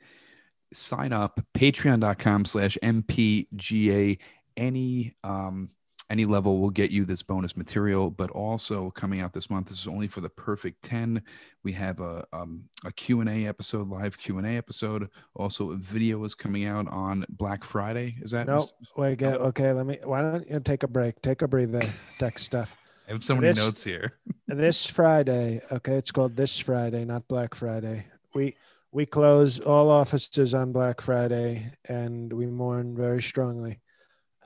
Sign 0.76 1.14
up 1.14 1.40
patreon.com 1.54 2.46
slash 2.46 2.78
mpga. 2.84 4.18
Any 4.58 5.16
um 5.24 5.70
any 6.10 6.26
level 6.26 6.60
will 6.60 6.70
get 6.70 6.92
you 6.92 7.04
this 7.04 7.24
bonus 7.24 7.58
material, 7.58 8.12
but 8.12 8.30
also 8.30 8.92
coming 8.92 9.22
out 9.22 9.34
this 9.34 9.50
month. 9.50 9.70
This 9.70 9.80
is 9.80 9.88
only 9.88 10.08
for 10.08 10.22
the 10.22 10.30
perfect 10.30 10.84
10. 10.84 11.22
We 11.64 11.72
have 11.74 12.00
a 12.00 12.26
um 12.32 12.66
a 12.84 12.92
Q&A 12.92 13.48
episode, 13.48 13.90
live 13.90 14.18
Q&A 14.18 14.56
episode. 14.58 15.10
Also 15.36 15.72
a 15.72 15.78
video 15.78 16.24
is 16.24 16.36
coming 16.36 16.66
out 16.66 16.88
on 16.90 17.26
Black 17.30 17.64
Friday. 17.64 18.18
Is 18.22 18.32
that 18.32 18.48
Nope. 18.48 18.70
Wait, 18.98 19.18
get, 19.18 19.36
okay. 19.38 19.72
Let 19.74 19.86
me. 19.86 19.98
Why 20.04 20.22
don't 20.22 20.48
you 20.50 20.60
take 20.60 20.84
a 20.84 20.88
break? 20.88 21.22
Take 21.22 21.42
a 21.42 21.48
breather. 21.48 21.82
Tech 22.20 22.38
stuff. 22.38 22.78
I 23.08 23.12
have 23.12 23.24
so 23.24 23.36
many 23.36 23.48
This- 23.48 23.58
notes 23.58 23.84
here. 23.84 24.18
This 24.48 24.86
Friday. 24.86 25.60
Okay, 25.72 25.96
it's 25.96 26.12
called 26.12 26.36
this 26.36 26.60
Friday, 26.60 27.04
not 27.04 27.28
Black 27.28 27.56
Friday. 27.56 28.06
We 28.36 28.56
we 28.96 29.06
close 29.06 29.60
all 29.60 29.90
offices 29.90 30.54
on 30.54 30.72
Black 30.72 31.02
Friday, 31.02 31.70
and 31.90 32.32
we 32.32 32.46
mourn 32.46 32.96
very 32.96 33.22
strongly. 33.22 33.82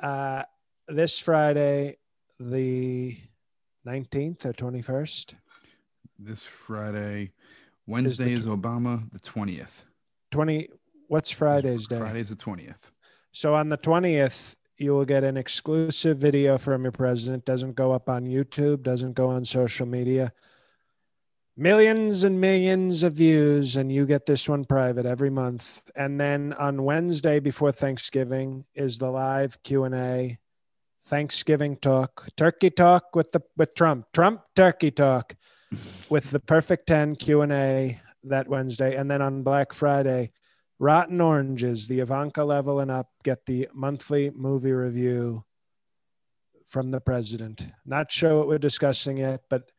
Uh, 0.01 0.41
this 0.88 1.19
Friday, 1.19 1.99
the 2.39 3.15
nineteenth 3.85 4.47
or 4.47 4.53
twenty 4.53 4.81
first. 4.81 5.35
This 6.17 6.43
Friday. 6.43 7.31
Wednesday 7.85 8.33
is, 8.33 8.41
tw- 8.41 8.47
Obama, 8.47 9.09
the 9.12 9.19
20th. 9.19 9.83
Twenty. 10.31 10.67
What's 11.07 11.29
Friday's 11.29 11.88
day? 11.88 11.99
Friday's 11.99 12.29
the 12.29 12.35
20th. 12.35 12.89
So 13.31 13.53
on 13.53 13.69
the 13.69 13.77
20th, 13.77 14.55
you 14.77 14.93
will 14.93 15.05
get 15.05 15.23
an 15.23 15.38
exclusive 15.38 16.17
video 16.17 16.57
from 16.57 16.83
your 16.83 16.91
president. 16.91 17.45
Doesn't 17.45 17.75
go 17.75 17.91
up 17.91 18.09
on 18.09 18.25
YouTube, 18.25 18.81
doesn't 18.83 19.13
go 19.13 19.29
on 19.29 19.45
social 19.45 19.85
media. 19.88 20.31
Millions 21.60 22.24
and 22.24 22.39
millions 22.39 23.04
of 23.04 23.12
views, 23.12 23.76
and 23.76 23.91
you 23.91 24.06
get 24.06 24.26
this 24.26 24.48
one 24.48 24.63
private 24.63 25.06
every 25.06 25.30
month. 25.30 25.91
And 25.93 26.17
then 26.17 26.54
on 26.54 26.86
Wednesday 26.86 27.41
before 27.41 27.74
Thanksgiving 27.74 28.63
is 28.76 28.98
the 28.98 29.12
live 29.12 29.62
Q 29.63 29.84
and 29.84 29.93
A, 29.93 30.38
Thanksgiving 31.08 31.76
talk, 31.76 32.30
turkey 32.38 32.69
talk 32.69 33.13
with 33.13 33.34
the 33.34 33.41
with 33.58 33.76
Trump, 33.76 34.06
Trump 34.13 34.41
turkey 34.56 34.89
talk 34.89 35.34
with 36.10 36.32
the 36.32 36.39
perfect 36.39 36.88
10 36.88 37.17
Q 37.17 37.41
and 37.41 37.52
A 37.52 38.00
that 38.24 38.48
Wednesday. 38.48 38.95
And 38.95 39.12
then 39.12 39.22
on 39.22 39.43
Black 39.43 39.74
Friday, 39.74 40.32
Rotten 40.80 41.19
Oranges, 41.19 41.89
the 41.89 42.00
Ivanka 42.00 42.45
level 42.45 42.80
and 42.80 42.89
up, 42.89 43.10
get 43.26 43.45
the 43.45 43.67
monthly 43.74 44.32
movie 44.34 44.72
review 44.72 45.43
from 46.65 46.91
the 46.91 47.02
president. 47.02 47.65
Not 47.86 48.13
sure 48.13 48.38
what 48.38 48.48
we're 48.48 48.60
discussing 48.60 49.17
yet, 49.17 49.41
but 49.50 49.69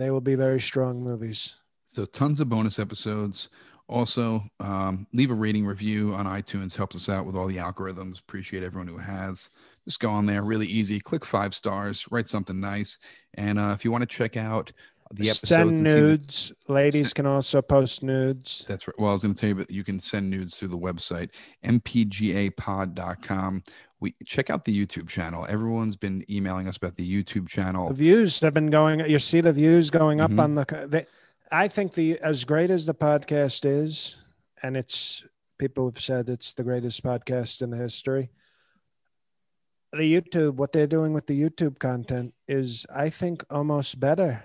they 0.00 0.10
will 0.10 0.20
be 0.20 0.34
very 0.34 0.60
strong 0.60 1.02
movies. 1.02 1.56
So 1.86 2.04
tons 2.04 2.40
of 2.40 2.48
bonus 2.48 2.78
episodes. 2.78 3.48
Also, 3.88 4.42
um, 4.58 5.06
leave 5.12 5.30
a 5.30 5.34
rating 5.34 5.64
review 5.64 6.12
on 6.12 6.26
iTunes. 6.26 6.76
Helps 6.76 6.96
us 6.96 7.08
out 7.08 7.24
with 7.24 7.36
all 7.36 7.46
the 7.46 7.56
algorithms. 7.56 8.18
Appreciate 8.20 8.64
everyone 8.64 8.88
who 8.88 8.98
has. 8.98 9.50
Just 9.84 10.00
go 10.00 10.10
on 10.10 10.26
there, 10.26 10.42
really 10.42 10.66
easy. 10.66 10.98
Click 10.98 11.24
five 11.24 11.54
stars. 11.54 12.06
Write 12.10 12.26
something 12.26 12.58
nice. 12.60 12.98
And 13.34 13.58
uh, 13.58 13.72
if 13.74 13.84
you 13.84 13.92
want 13.92 14.02
to 14.02 14.06
check 14.06 14.36
out 14.36 14.72
the 15.12 15.28
episodes, 15.28 15.48
Send 15.48 15.76
see 15.76 15.82
the- 15.82 15.94
nudes. 15.94 16.52
Ladies 16.68 17.12
can 17.14 17.26
also 17.26 17.62
post 17.62 18.02
nudes. 18.02 18.64
that's 18.68 18.88
right. 18.88 18.98
Well, 18.98 19.10
I 19.10 19.12
was 19.12 19.22
going 19.22 19.34
to 19.34 19.40
tell 19.40 19.48
you, 19.48 19.54
but 19.54 19.70
you 19.70 19.84
can 19.84 20.00
send 20.00 20.28
nudes 20.30 20.56
through 20.58 20.68
the 20.68 20.78
website 20.78 21.30
mpgapod.com. 21.64 23.62
We 24.00 24.14
check 24.24 24.50
out 24.50 24.64
the 24.64 24.86
YouTube 24.86 25.08
channel. 25.08 25.46
Everyone's 25.48 25.96
been 25.96 26.24
emailing 26.30 26.68
us 26.68 26.76
about 26.76 26.96
the 26.96 27.24
YouTube 27.24 27.48
channel. 27.48 27.88
The 27.88 27.94
views 27.94 28.38
have 28.40 28.52
been 28.52 28.68
going. 28.70 29.00
You 29.00 29.18
see 29.18 29.40
the 29.40 29.52
views 29.52 29.88
going 29.90 30.20
up 30.20 30.30
Mhm. 30.30 30.40
on 30.40 30.54
the. 30.54 30.86
They, 30.88 31.06
I 31.50 31.68
think 31.68 31.94
the 31.94 32.18
as 32.20 32.44
great 32.44 32.70
as 32.70 32.84
the 32.84 32.92
podcast 32.94 33.64
is, 33.64 34.18
and 34.62 34.76
it's 34.76 35.24
people 35.58 35.86
have 35.86 35.98
said 35.98 36.28
it's 36.28 36.52
the 36.52 36.62
greatest 36.64 37.02
podcast 37.02 37.62
in 37.62 37.70
the 37.70 37.78
history. 37.78 38.28
The 39.92 40.02
YouTube, 40.20 40.56
what 40.56 40.72
they're 40.72 40.86
doing 40.86 41.14
with 41.14 41.26
the 41.26 41.40
YouTube 41.40 41.78
content 41.78 42.34
is, 42.46 42.84
I 42.94 43.08
think, 43.08 43.44
almost 43.48 43.98
better. 43.98 44.42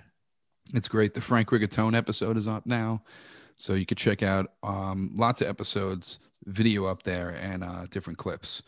It's 0.73 0.87
great. 0.87 1.13
The 1.13 1.21
Frank 1.21 1.49
Rigatone 1.49 1.95
episode 1.95 2.37
is 2.37 2.47
up 2.47 2.65
now. 2.65 3.01
So 3.55 3.73
you 3.73 3.85
could 3.85 3.97
check 3.97 4.23
out 4.23 4.53
um, 4.63 5.11
lots 5.15 5.41
of 5.41 5.47
episodes, 5.47 6.19
video 6.45 6.85
up 6.85 7.03
there, 7.03 7.29
and 7.41 7.63
uh, 7.63 7.85
different 7.91 8.17
clips. 8.17 8.63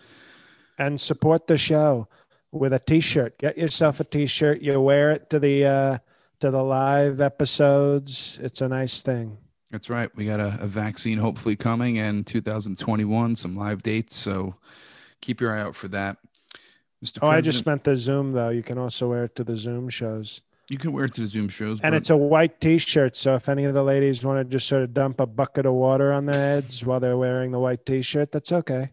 and 0.77 0.99
support 0.99 1.47
the 1.47 1.57
show 1.57 2.07
with 2.51 2.73
a 2.73 2.79
t-shirt 2.79 3.37
get 3.39 3.57
yourself 3.57 3.99
a 3.99 4.03
t-shirt 4.03 4.61
you 4.61 4.79
wear 4.79 5.09
it 5.11 5.27
to 5.29 5.39
the 5.39 5.65
uh 5.65 5.97
to 6.39 6.51
the 6.51 6.61
live 6.63 7.19
episodes 7.21 8.37
it's 8.43 8.61
a 8.61 8.67
nice 8.67 9.01
thing 9.01 9.35
That's 9.71 9.89
right. 9.89 10.09
We 10.15 10.25
got 10.25 10.39
a, 10.39 10.57
a 10.61 10.67
vaccine 10.67 11.17
hopefully 11.17 11.55
coming 11.55 11.95
in 11.95 12.23
2021, 12.25 13.35
some 13.35 13.55
live 13.55 13.81
dates. 13.81 14.15
So 14.15 14.53
keep 15.21 15.41
your 15.41 15.51
eye 15.55 15.61
out 15.61 15.75
for 15.75 15.87
that. 15.89 16.17
Mr. 17.03 17.17
Oh, 17.17 17.29
President, 17.29 17.33
I 17.33 17.41
just 17.41 17.65
meant 17.65 17.83
the 17.83 17.95
Zoom 17.97 18.33
though. 18.33 18.49
You 18.49 18.61
can 18.61 18.77
also 18.77 19.09
wear 19.09 19.23
it 19.23 19.35
to 19.37 19.43
the 19.43 19.57
Zoom 19.57 19.89
shows. 19.89 20.41
You 20.69 20.77
can 20.77 20.93
wear 20.93 21.05
it 21.05 21.13
to 21.15 21.21
the 21.21 21.27
Zoom 21.27 21.49
shows. 21.49 21.81
And 21.81 21.93
it's 21.93 22.09
a 22.09 22.17
white 22.17 22.61
t-shirt. 22.61 23.15
So 23.15 23.35
if 23.35 23.49
any 23.49 23.65
of 23.65 23.73
the 23.73 23.83
ladies 23.83 24.25
want 24.25 24.39
to 24.39 24.45
just 24.45 24.67
sort 24.67 24.83
of 24.83 24.93
dump 24.93 25.19
a 25.19 25.25
bucket 25.25 25.65
of 25.65 25.73
water 25.73 26.13
on 26.13 26.25
their 26.25 26.35
heads 26.35 26.85
while 26.85 26.99
they're 26.99 27.17
wearing 27.17 27.51
the 27.51 27.59
white 27.59 27.85
t-shirt, 27.85 28.31
that's 28.31 28.51
okay. 28.51 28.91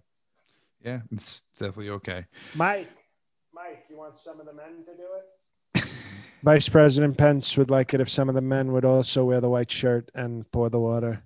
Yeah, 0.84 1.00
it's 1.12 1.42
definitely 1.56 1.90
okay. 1.90 2.26
Mike, 2.54 2.88
Mike, 3.54 3.84
you 3.88 3.96
want 3.96 4.18
some 4.18 4.40
of 4.40 4.46
the 4.46 4.52
men 4.52 4.84
to 4.84 4.96
do 4.96 5.84
it? 5.84 5.84
Vice 6.42 6.68
President 6.68 7.16
Pence 7.16 7.56
would 7.58 7.70
like 7.70 7.94
it 7.94 8.00
if 8.00 8.08
some 8.08 8.28
of 8.28 8.34
the 8.34 8.40
men 8.40 8.72
would 8.72 8.84
also 8.84 9.24
wear 9.24 9.40
the 9.40 9.50
white 9.50 9.70
shirt 9.70 10.10
and 10.14 10.50
pour 10.50 10.70
the 10.70 10.80
water. 10.80 11.22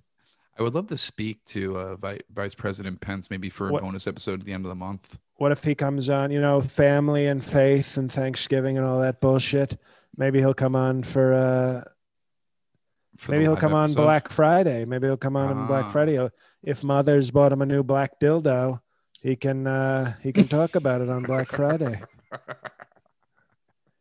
I 0.57 0.63
would 0.63 0.73
love 0.73 0.87
to 0.87 0.97
speak 0.97 1.43
to 1.45 1.77
uh, 1.77 2.15
Vice 2.33 2.55
President 2.55 3.01
Pence 3.01 3.29
maybe 3.29 3.49
for 3.49 3.69
a 3.69 3.71
what, 3.73 3.81
bonus 3.81 4.07
episode 4.07 4.39
at 4.39 4.45
the 4.45 4.53
end 4.53 4.65
of 4.65 4.69
the 4.69 4.75
month. 4.75 5.17
What 5.35 5.51
if 5.51 5.63
he 5.63 5.75
comes 5.75 6.09
on, 6.09 6.31
you 6.31 6.39
know, 6.39 6.61
family 6.61 7.27
and 7.27 7.43
faith 7.43 7.97
and 7.97 8.11
Thanksgiving 8.11 8.77
and 8.77 8.85
all 8.85 8.99
that 9.01 9.19
bullshit? 9.19 9.75
Maybe 10.17 10.39
he'll 10.39 10.53
come 10.53 10.75
on 10.75 11.03
for 11.03 11.33
uh 11.33 11.83
for 13.17 13.31
maybe 13.31 13.43
he'll 13.43 13.55
come 13.55 13.73
episode. 13.73 13.99
on 13.99 14.05
Black 14.05 14.29
Friday. 14.29 14.85
Maybe 14.85 15.07
he'll 15.07 15.17
come 15.17 15.37
on 15.37 15.57
ah. 15.57 15.67
Black 15.67 15.91
Friday. 15.91 16.29
If 16.63 16.83
Mother's 16.83 17.31
bought 17.31 17.51
him 17.51 17.61
a 17.61 17.65
new 17.65 17.83
black 17.83 18.19
dildo, 18.19 18.79
he 19.21 19.35
can 19.35 19.67
uh 19.67 20.15
he 20.21 20.31
can 20.33 20.47
talk 20.47 20.75
about 20.81 21.01
it 21.01 21.09
on 21.09 21.23
Black 21.23 21.47
Friday. 21.47 22.01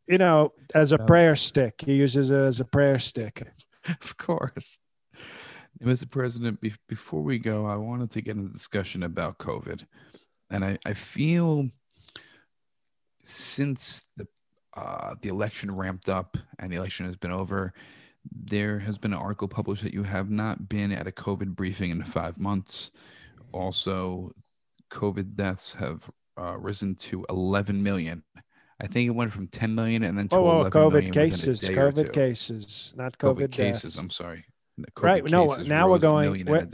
You 0.06 0.18
know, 0.18 0.52
as 0.74 0.92
a 0.92 0.98
prayer 0.98 1.34
stick. 1.34 1.80
He 1.84 1.94
uses 1.94 2.30
it 2.30 2.36
as 2.36 2.60
a 2.60 2.64
prayer 2.64 2.98
stick. 2.98 3.42
Of 4.02 4.16
course. 4.16 4.78
Mr. 5.82 6.10
President, 6.10 6.60
be- 6.60 6.72
before 6.88 7.22
we 7.22 7.38
go, 7.38 7.66
I 7.66 7.76
wanted 7.76 8.10
to 8.12 8.22
get 8.22 8.36
into 8.36 8.52
discussion 8.52 9.02
about 9.02 9.38
COVID. 9.38 9.84
And 10.50 10.64
I, 10.64 10.78
I 10.86 10.94
feel 10.94 11.68
since 13.22 14.04
the 14.16 14.26
uh, 14.76 15.14
the 15.20 15.28
election 15.28 15.74
ramped 15.74 16.08
up 16.08 16.36
and 16.58 16.72
the 16.72 16.76
election 16.76 17.06
has 17.06 17.16
been 17.16 17.30
over, 17.30 17.72
there 18.30 18.78
has 18.78 18.98
been 18.98 19.12
an 19.12 19.18
article 19.18 19.48
published 19.48 19.82
that 19.82 19.92
you 19.92 20.02
have 20.02 20.30
not 20.30 20.68
been 20.68 20.92
at 20.92 21.06
a 21.06 21.12
COVID 21.12 21.54
briefing 21.54 21.90
in 21.90 22.02
five 22.02 22.38
months. 22.38 22.90
Also, 23.52 24.32
COVID 24.90 25.34
deaths 25.36 25.74
have 25.74 26.10
uh, 26.38 26.56
risen 26.56 26.94
to 26.96 27.24
11 27.28 27.82
million. 27.82 28.22
I 28.80 28.86
think 28.86 29.06
it 29.06 29.10
went 29.10 29.32
from 29.32 29.46
10 29.48 29.74
million 29.74 30.02
and 30.02 30.18
then 30.18 30.28
to 30.28 30.36
oh, 30.36 30.60
11 30.66 30.72
COVID 30.72 31.12
cases, 31.12 31.60
COVID 31.60 32.12
cases, 32.12 32.92
not 32.96 33.16
COVID, 33.18 33.48
COVID 33.48 33.52
cases. 33.52 33.98
I'm 33.98 34.10
sorry. 34.10 34.44
COVID 34.96 35.02
right. 35.02 35.24
No, 35.24 35.54
now 35.54 35.88
we're 35.88 35.98
going. 35.98 36.44
What, 36.46 36.68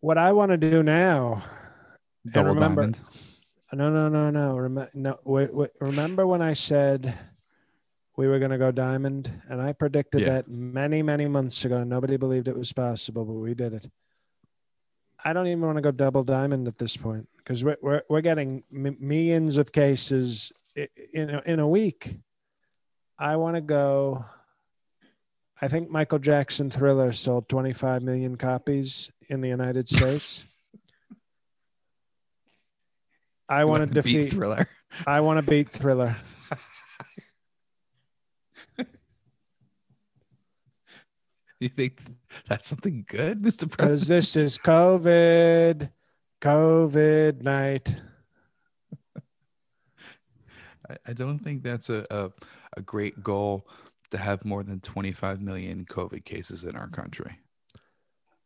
what 0.00 0.18
I 0.18 0.32
want 0.32 0.52
to 0.52 0.56
do 0.56 0.82
now. 0.82 1.42
Double 2.30 2.54
remember, 2.54 2.82
diamond. 2.82 2.98
No, 3.74 3.90
no, 3.90 4.08
no, 4.08 4.30
no. 4.30 4.56
Rem- 4.56 4.88
no 4.94 5.18
wait, 5.24 5.52
wait, 5.52 5.70
remember 5.80 6.26
when 6.26 6.42
I 6.42 6.52
said 6.52 7.14
we 8.16 8.28
were 8.28 8.38
going 8.38 8.50
to 8.50 8.58
go 8.58 8.70
diamond? 8.70 9.30
And 9.48 9.60
I 9.60 9.72
predicted 9.72 10.22
yeah. 10.22 10.26
that 10.28 10.48
many, 10.48 11.02
many 11.02 11.26
months 11.26 11.64
ago. 11.64 11.82
Nobody 11.84 12.16
believed 12.16 12.48
it 12.48 12.56
was 12.56 12.72
possible, 12.72 13.24
but 13.24 13.32
we 13.32 13.54
did 13.54 13.74
it. 13.74 13.90
I 15.24 15.32
don't 15.32 15.46
even 15.46 15.62
want 15.62 15.76
to 15.76 15.82
go 15.82 15.90
double 15.90 16.22
diamond 16.22 16.68
at 16.68 16.78
this 16.78 16.96
point 16.96 17.28
because 17.38 17.64
we're, 17.64 17.78
we're, 17.80 18.02
we're 18.08 18.20
getting 18.20 18.62
m- 18.72 18.96
millions 19.00 19.56
of 19.56 19.72
cases 19.72 20.52
in 21.12 21.30
a, 21.30 21.42
in 21.46 21.60
a 21.60 21.68
week. 21.68 22.18
I 23.18 23.36
want 23.36 23.56
to 23.56 23.60
go. 23.60 24.24
I 25.60 25.68
think 25.68 25.88
Michael 25.88 26.18
Jackson 26.18 26.70
Thriller 26.70 27.12
sold 27.12 27.48
25 27.48 28.02
million 28.02 28.36
copies 28.36 29.10
in 29.28 29.40
the 29.40 29.48
United 29.48 29.88
States. 29.88 30.44
I 33.48 33.64
want 33.64 33.86
to 33.86 33.94
defeat 33.94 34.30
Thriller. 34.30 34.68
I 35.06 35.20
want 35.20 35.44
to 35.44 35.50
beat 35.50 35.68
Thriller. 35.68 36.16
you 41.60 41.68
think 41.68 42.00
that's 42.48 42.68
something 42.68 43.04
good, 43.08 43.42
Mr. 43.42 43.70
President? 43.70 43.76
Because 43.76 44.06
this 44.06 44.36
is 44.36 44.58
COVID, 44.58 45.90
COVID 46.40 47.42
night. 47.42 47.96
I, 50.88 50.96
I 51.06 51.12
don't 51.12 51.38
think 51.38 51.62
that's 51.62 51.90
a, 51.90 52.06
a, 52.10 52.30
a 52.76 52.82
great 52.82 53.22
goal 53.22 53.68
to 54.10 54.18
have 54.18 54.44
more 54.44 54.62
than 54.62 54.80
25 54.80 55.40
million 55.40 55.84
COVID 55.84 56.24
cases 56.24 56.64
in 56.64 56.76
our 56.76 56.88
country. 56.88 57.38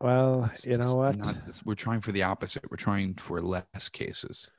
Well, 0.01 0.45
it's, 0.45 0.67
you 0.67 0.79
know 0.79 0.95
what? 0.95 1.19
Not, 1.19 1.37
we're 1.65 1.75
trying 1.75 2.01
for 2.01 2.13
the 2.13 2.23
opposite. 2.23 2.71
We're 2.71 2.77
trying 2.77 3.15
for 3.15 3.41
less 3.41 3.89
cases. 3.89 4.51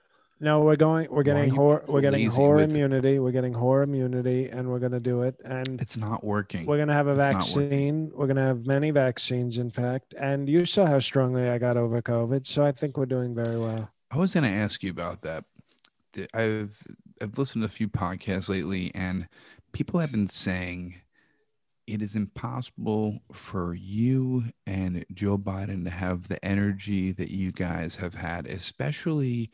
No, 0.41 0.62
we're 0.62 0.78
going. 0.78 1.08
We're 1.10 1.23
getting 1.23 1.49
horror. 1.49 1.84
We're 1.88 1.99
getting 1.99 2.30
horror 2.30 2.62
immunity. 2.62 3.19
We're 3.19 3.32
getting 3.32 3.54
horror 3.54 3.84
immunity, 3.84 4.49
and 4.49 4.69
we're 4.69 4.80
going 4.80 4.93
to 4.93 4.99
do 5.02 5.23
it. 5.23 5.36
And 5.43 5.82
it's 5.82 5.97
not 5.97 6.23
working. 6.23 6.65
We're 6.65 6.78
going 6.78 6.88
to 6.88 6.93
have 6.93 7.08
a 7.08 7.12
it's 7.12 7.19
vaccine. 7.19 8.12
We're 8.13 8.28
going 8.28 8.38
to 8.38 8.43
have 8.43 8.65
many 8.65 8.91
vaccines, 8.91 9.58
in 9.58 9.69
fact. 9.69 10.13
And 10.17 10.47
you 10.47 10.63
saw 10.65 10.86
how 10.86 10.99
strongly 10.99 11.49
I 11.49 11.58
got 11.58 11.75
over 11.75 12.02
COVID, 12.02 12.47
so 12.47 12.63
I 12.63 12.71
think 12.71 12.97
we're 12.97 13.06
doing 13.06 13.36
very 13.36 13.60
well. 13.60 13.89
I 14.12 14.17
was 14.17 14.34
going 14.34 14.45
to 14.45 14.49
ask 14.49 14.82
you 14.82 14.91
about 14.91 15.21
that. 15.23 15.43
I've 16.34 16.82
I've 17.21 17.38
listened 17.38 17.63
to 17.63 17.65
a 17.65 17.69
few 17.69 17.89
podcasts 17.89 18.47
lately, 18.47 18.91
and 18.95 19.28
people 19.73 19.99
have 19.99 20.12
been 20.12 20.28
saying 20.28 20.95
it 21.86 22.02
is 22.02 22.15
impossible 22.15 23.19
for 23.34 23.73
you 23.73 24.45
and 24.67 25.04
Joe 25.12 25.38
Biden 25.38 25.84
to 25.84 25.89
have 25.89 26.28
the 26.28 26.43
energy 26.45 27.12
that 27.12 27.32
you 27.32 27.52
guys 27.52 27.97
have 27.97 28.15
had, 28.15 28.45
especially 28.45 29.49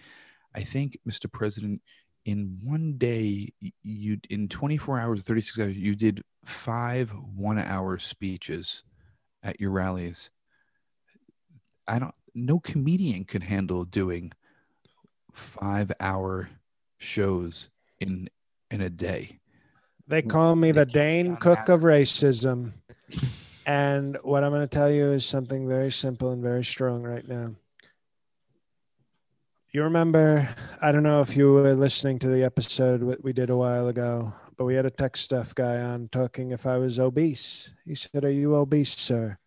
I 0.56 0.62
think, 0.62 0.98
Mr. 1.08 1.32
President, 1.32 1.82
in 2.24 2.58
one 2.63 2.98
day, 2.98 3.54
you 3.84 4.18
in 4.30 4.48
24 4.48 5.00
hours, 5.00 5.24
36 5.24 5.60
hours, 5.60 5.76
you 5.76 5.96
did 5.96 6.24
five 6.46 7.12
one-hour 7.12 8.00
speeches 8.00 8.84
at 9.44 9.60
your 9.60 9.72
rallies. 9.72 10.32
I 11.88 12.00
don't. 12.00 12.15
No 12.34 12.60
comedian 12.60 13.26
could 13.26 13.44
handle 13.44 13.86
doing 13.86 14.32
five-hour 15.34 16.50
shows 16.98 17.70
in 18.00 18.30
in 18.72 18.82
a 18.82 18.89
day. 18.89 19.39
They 20.08 20.22
call 20.22 20.56
me 20.56 20.72
the 20.72 20.86
Dane 20.86 21.36
Cook 21.36 21.70
of 21.70 21.82
racism. 21.82 22.74
and 23.65 24.18
what 24.24 24.44
I'm 24.44 24.52
going 24.52 24.62
to 24.62 24.68
tell 24.68 24.91
you 24.91 25.12
is 25.12 25.26
something 25.26 25.68
very 25.68 25.91
simple 25.91 26.32
and 26.32 26.41
very 26.41 26.63
strong 26.63 27.04
right 27.04 27.28
now. 27.28 27.56
You 29.75 29.83
remember, 29.83 30.47
I 30.81 30.93
don't 30.93 31.03
know 31.03 31.19
if 31.19 31.35
you 31.35 31.51
were 31.51 31.73
listening 31.73 32.17
to 32.19 32.29
the 32.29 32.45
episode 32.45 33.03
we 33.21 33.33
did 33.33 33.49
a 33.49 33.57
while 33.57 33.89
ago, 33.89 34.31
but 34.55 34.63
we 34.63 34.73
had 34.73 34.85
a 34.85 34.89
tech 34.89 35.17
stuff 35.17 35.53
guy 35.53 35.81
on 35.81 36.07
talking 36.13 36.51
if 36.51 36.65
I 36.65 36.77
was 36.77 36.97
obese. 36.97 37.73
He 37.83 37.93
said, 37.93 38.23
Are 38.23 38.31
you 38.31 38.55
obese, 38.55 38.95
sir? 38.97 39.38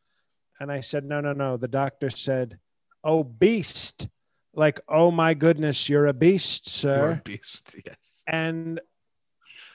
And 0.60 0.70
I 0.70 0.80
said, 0.80 1.06
No, 1.06 1.22
no, 1.22 1.32
no. 1.32 1.56
The 1.56 1.66
doctor 1.66 2.10
said, 2.10 2.58
Oh, 3.02 3.24
beast. 3.24 4.06
Like, 4.52 4.80
oh 4.86 5.10
my 5.10 5.32
goodness, 5.32 5.88
you're 5.88 6.08
a 6.08 6.12
beast, 6.12 6.68
sir. 6.68 6.98
You're 6.98 7.12
a 7.12 7.22
beast, 7.24 7.76
yes. 7.86 8.22
And 8.26 8.82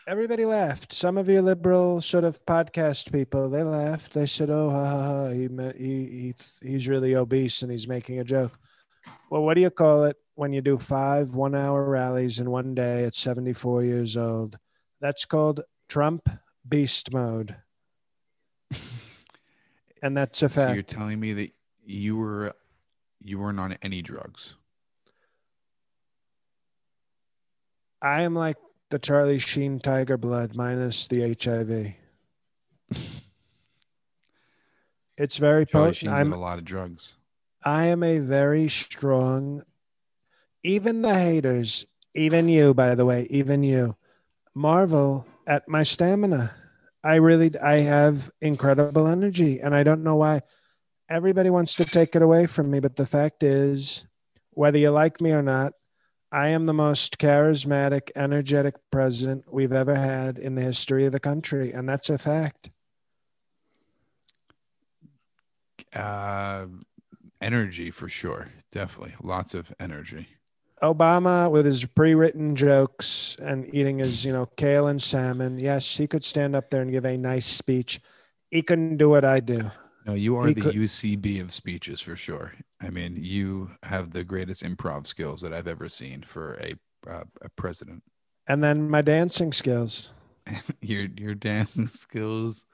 everybody 0.07 0.45
laughed. 0.45 0.93
Some 0.93 1.17
of 1.17 1.29
you 1.29 1.41
liberal 1.41 1.99
sort 1.99 2.25
of 2.25 2.45
podcast 2.45 3.11
people, 3.11 3.49
they 3.49 3.63
laughed. 3.63 4.13
They 4.13 4.27
said, 4.27 4.51
"Oh, 4.51 4.69
ha, 4.69 4.85
ha, 4.85 5.01
ha. 5.01 5.29
He, 5.29 5.49
he, 5.79 6.05
he, 6.05 6.33
he's 6.61 6.87
really 6.87 7.15
obese 7.15 7.63
and 7.63 7.71
he's 7.71 7.87
making 7.87 8.19
a 8.19 8.23
joke." 8.23 8.59
Well, 9.31 9.41
what 9.41 9.55
do 9.55 9.61
you 9.61 9.71
call 9.71 10.03
it? 10.03 10.15
When 10.36 10.54
you 10.54 10.62
do 10.62 10.78
five 10.78 11.34
one 11.34 11.56
hour 11.56 11.88
rallies 11.88 12.39
in 12.39 12.50
one 12.50 12.74
day 12.74 13.06
at 13.06 13.15
74 13.15 13.84
years 13.84 14.17
old. 14.17 14.58
That's 15.00 15.26
called 15.26 15.62
Trump 15.89 16.30
beast 16.67 17.13
mode. 17.13 17.56
and 20.02 20.17
that's 20.17 20.41
a 20.41 20.50
fact. 20.50 20.69
So 20.69 20.74
you're 20.74 20.84
telling 20.84 21.19
me 21.19 21.34
that 21.34 21.52
you 21.86 22.17
were 22.17 22.54
you 23.19 23.39
weren't 23.39 23.60
on 23.60 23.78
any 23.82 24.02
drugs. 24.02 24.56
I 28.02 28.24
am 28.24 28.36
like 28.36 28.58
the 28.89 29.00
Charlie 29.00 29.39
Sheen 29.39 29.80
tiger 29.80 30.17
blood 30.17 30.56
minus 30.56 31.08
the 31.08 31.36
HIV. 31.41 31.93
it's 35.17 35.38
very 35.38 35.65
Charlie 35.65 35.91
potent. 35.91 36.12
I'm 36.12 36.34
a 36.34 36.38
lot 36.38 36.58
of 36.58 36.65
drugs. 36.65 37.15
I 37.63 37.86
am 37.86 38.04
a 38.04 38.19
very 38.19 38.67
strong 38.67 39.63
even 40.63 41.02
the 41.02 41.13
haters, 41.13 41.86
even 42.15 42.47
you, 42.47 42.73
by 42.73 42.95
the 42.95 43.06
way, 43.06 43.28
even 43.30 43.63
you, 43.63 43.95
marvel 44.56 45.26
at 45.45 45.67
my 45.67 45.84
stamina. 45.84 46.54
I 47.04 47.15
really, 47.15 47.58
I 47.60 47.80
have 47.80 48.30
incredible 48.41 49.08
energy, 49.08 49.60
and 49.60 49.76
I 49.76 49.84
don't 49.84 50.04
know 50.04 50.15
why. 50.15 50.41
Everybody 51.10 51.49
wants 51.49 51.76
to 51.76 51.86
take 51.86 52.15
it 52.15 52.21
away 52.21 52.45
from 52.47 52.71
me, 52.71 52.80
but 52.80 52.95
the 52.95 53.06
fact 53.06 53.43
is, 53.43 54.06
whether 54.52 54.78
you 54.78 54.89
like 54.89 55.19
me 55.19 55.32
or 55.32 55.43
not, 55.43 55.73
I 56.32 56.49
am 56.49 56.65
the 56.65 56.73
most 56.73 57.19
charismatic, 57.19 58.10
energetic 58.15 58.76
president 58.89 59.43
we've 59.52 59.73
ever 59.73 59.95
had 59.95 60.39
in 60.39 60.56
the 60.56 60.62
history 60.62 61.06
of 61.06 61.12
the 61.12 61.19
country, 61.19 61.73
and 61.73 61.88
that's 61.88 62.10
a 62.10 62.17
fact. 62.17 62.71
Uh, 65.93 66.65
energy 67.41 67.91
for 67.91 68.08
sure. 68.10 68.47
Definitely. 68.71 69.13
Lots 69.21 69.54
of 69.54 69.71
energy. 69.80 70.28
Obama 70.84 71.50
with 71.50 71.65
his 71.65 71.86
pre-written 71.86 72.56
jokes 72.56 73.38
and 73.41 73.74
eating 73.74 74.00
his, 74.00 74.26
you 74.26 74.34
know, 74.34 74.46
kale 74.58 74.88
and 74.88 75.02
salmon. 75.02 75.58
Yes, 75.58 75.96
he 75.98 76.08
could 76.08 76.24
stand 76.24 76.56
up 76.56 76.69
there 76.69 76.82
and 76.82 76.91
give 76.91 77.06
a 77.06 77.17
nice 77.17 77.46
speech. 77.46 78.00
He 78.52 78.62
couldn't 78.62 78.98
do 78.98 79.10
what 79.10 79.26
I 79.26 79.39
do. 79.39 79.72
No, 80.06 80.13
you 80.13 80.36
are 80.36 80.48
He 80.48 80.54
the 80.54 80.62
could- 80.62 80.76
UCB 80.76 81.39
of 81.41 81.54
speeches 81.54 82.02
for 82.02 82.15
sure. 82.15 82.54
I 82.82 82.89
mean, 82.89 83.15
you 83.17 83.72
have 83.84 84.12
the 84.12 84.26
greatest 84.26 84.62
improv 84.62 85.08
skills 85.08 85.41
that 85.41 85.54
I've 85.54 85.67
ever 85.67 85.88
seen 85.88 86.24
for 86.24 86.56
a 86.56 86.76
uh, 87.10 87.24
a 87.41 87.50
president. 87.50 88.04
And 88.48 88.63
then 88.63 88.89
my 88.89 89.02
dancing 89.02 89.52
skills. 89.54 90.12
your 90.82 91.08
your 91.17 91.36
dancing 91.36 91.88
skills 92.04 92.65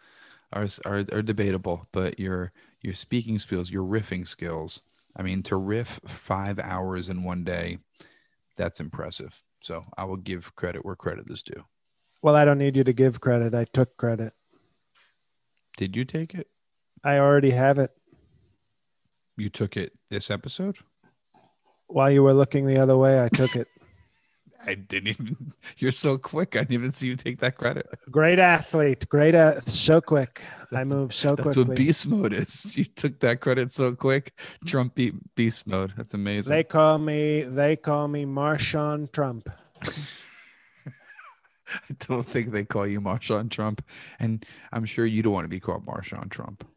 are, 0.51 0.67
are 0.85 1.05
are 1.11 1.21
debatable, 1.21 1.87
but 1.91 2.19
your 2.19 2.51
your 2.81 2.95
speaking 2.95 3.37
skills, 3.37 3.69
your 3.69 3.83
riffing 3.83 4.25
skills. 4.27 4.81
I 5.15 5.21
mean, 5.21 5.43
to 5.43 5.55
riff 5.55 5.99
five 6.07 6.57
hours 6.59 7.09
in 7.09 7.23
one 7.23 7.43
day, 7.43 7.77
that's 8.59 8.81
impressive. 8.81 9.41
So 9.61 9.85
I 9.97 10.03
will 10.03 10.17
give 10.17 10.55
credit 10.55 10.85
where 10.85 10.95
credit 10.95 11.29
is 11.29 11.41
due. 11.41 11.63
Well, 12.21 12.35
I 12.35 12.43
don't 12.43 12.57
need 12.57 12.75
you 12.75 12.83
to 12.83 12.93
give 12.93 13.21
credit. 13.21 13.55
I 13.55 13.63
took 13.63 13.95
credit. 13.95 14.33
Did 15.77 15.95
you 15.95 16.03
take 16.03 16.35
it? 16.35 16.47
I 17.03 17.19
already 17.19 17.51
have 17.51 17.79
it. 17.79 17.91
You 19.37 19.47
took 19.47 19.77
it 19.77 19.93
this 20.09 20.29
episode? 20.29 20.77
While 21.87 22.11
you 22.11 22.21
were 22.21 22.33
looking 22.33 22.67
the 22.67 22.77
other 22.77 22.97
way, 22.97 23.23
I 23.23 23.29
took 23.29 23.55
it. 23.55 23.69
I 24.65 24.75
didn't 24.75 25.07
even. 25.07 25.51
You're 25.77 25.91
so 25.91 26.17
quick. 26.17 26.55
I 26.55 26.59
didn't 26.59 26.73
even 26.73 26.91
see 26.91 27.07
you 27.07 27.15
take 27.15 27.39
that 27.39 27.57
credit. 27.57 27.87
Great 28.11 28.39
athlete. 28.39 29.07
Great. 29.09 29.35
Uh, 29.35 29.61
so 29.61 30.01
quick. 30.01 30.41
I 30.71 30.83
move 30.83 31.13
so 31.13 31.35
That's 31.35 31.55
quickly. 31.55 31.63
what 31.63 31.77
beast 31.77 32.07
mode 32.07 32.33
is. 32.33 32.77
You 32.77 32.85
took 32.85 33.19
that 33.19 33.41
credit 33.41 33.73
so 33.73 33.95
quick. 33.95 34.33
Trump 34.65 34.95
beat 34.95 35.13
beast 35.35 35.65
mode. 35.67 35.93
That's 35.97 36.13
amazing. 36.13 36.53
They 36.53 36.63
call 36.63 36.97
me. 36.97 37.43
They 37.43 37.75
call 37.75 38.07
me 38.07 38.25
Marshawn 38.25 39.11
Trump. 39.11 39.49
I 41.71 41.95
don't 42.07 42.25
think 42.25 42.51
they 42.51 42.65
call 42.65 42.87
you 42.87 42.99
Marshawn 42.99 43.49
Trump, 43.51 43.83
and 44.19 44.43
I'm 44.71 44.85
sure 44.85 45.05
you 45.05 45.21
don't 45.21 45.33
want 45.33 45.45
to 45.45 45.49
be 45.49 45.59
called 45.59 45.85
Marshawn 45.85 46.29
Trump. 46.29 46.67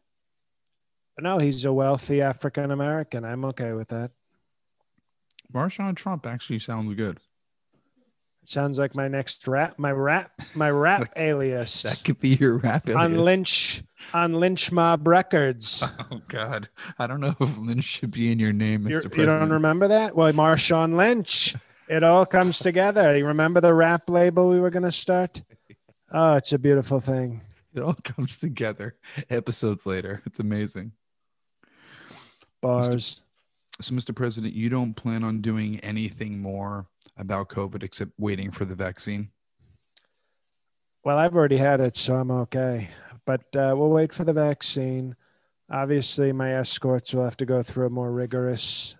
No, 1.19 1.39
he's 1.39 1.65
a 1.65 1.73
wealthy 1.73 2.21
African 2.21 2.71
American. 2.71 3.25
I'm 3.25 3.43
okay 3.45 3.73
with 3.73 3.87
that. 3.89 4.11
Marshawn 5.53 5.95
Trump 5.95 6.25
actually 6.25 6.59
sounds 6.59 6.91
good. 6.93 7.19
Sounds 8.45 8.77
like 8.77 8.93
my 8.93 9.07
next 9.07 9.47
rap. 9.47 9.79
My 9.79 9.91
rap. 9.91 10.31
My 10.55 10.69
rap 10.69 11.01
That 11.15 11.17
alias 11.21 11.83
That 11.83 12.01
could 12.03 12.19
be 12.19 12.29
your 12.35 12.57
rap. 12.57 12.87
alias. 12.89 12.97
on. 13.05 13.15
Lynch 13.17 13.83
on 14.13 14.33
Lynch 14.33 14.71
Mob 14.71 15.07
Records. 15.07 15.83
Oh 16.11 16.21
God, 16.27 16.67
I 16.99 17.07
don't 17.07 17.21
know 17.21 17.35
if 17.39 17.57
Lynch 17.57 17.85
should 17.85 18.11
be 18.11 18.31
in 18.31 18.37
your 18.39 18.53
name, 18.53 18.81
Mr. 18.83 18.89
You're- 18.89 19.03
you 19.03 19.09
President. 19.09 19.39
don't 19.39 19.49
remember 19.53 19.87
that? 19.87 20.15
Well, 20.15 20.31
Marshawn 20.33 20.95
Lynch. 20.97 21.55
It 21.87 22.03
all 22.03 22.25
comes 22.25 22.59
together. 22.59 23.17
You 23.17 23.25
remember 23.27 23.61
the 23.61 23.73
rap 23.73 24.09
label 24.09 24.49
we 24.49 24.59
were 24.59 24.69
going 24.69 24.83
to 24.83 24.91
start? 24.91 25.41
Oh, 26.11 26.35
it's 26.35 26.53
a 26.53 26.59
beautiful 26.59 26.99
thing. 26.99 27.41
It 27.73 27.81
all 27.81 27.95
comes 28.03 28.37
together 28.39 28.95
episodes 29.29 29.85
later. 29.85 30.21
It's 30.25 30.39
amazing. 30.39 30.91
Bars. 32.61 33.23
So, 33.81 33.93
Mr. 33.95 34.15
President, 34.15 34.53
you 34.53 34.69
don't 34.69 34.93
plan 34.93 35.23
on 35.23 35.41
doing 35.41 35.79
anything 35.79 36.39
more 36.39 36.85
about 37.17 37.49
COVID 37.49 37.83
except 37.83 38.11
waiting 38.17 38.51
for 38.51 38.65
the 38.65 38.75
vaccine? 38.75 39.29
Well, 41.03 41.17
I've 41.17 41.35
already 41.35 41.57
had 41.57 41.81
it, 41.81 41.97
so 41.97 42.15
I'm 42.15 42.31
okay. 42.31 42.89
But 43.25 43.43
uh, 43.55 43.73
we'll 43.75 43.89
wait 43.89 44.13
for 44.13 44.23
the 44.23 44.33
vaccine. 44.33 45.15
Obviously, 45.69 46.31
my 46.31 46.53
escorts 46.53 47.13
will 47.13 47.23
have 47.23 47.37
to 47.37 47.45
go 47.45 47.63
through 47.63 47.87
a 47.87 47.89
more 47.89 48.11
rigorous 48.11 48.95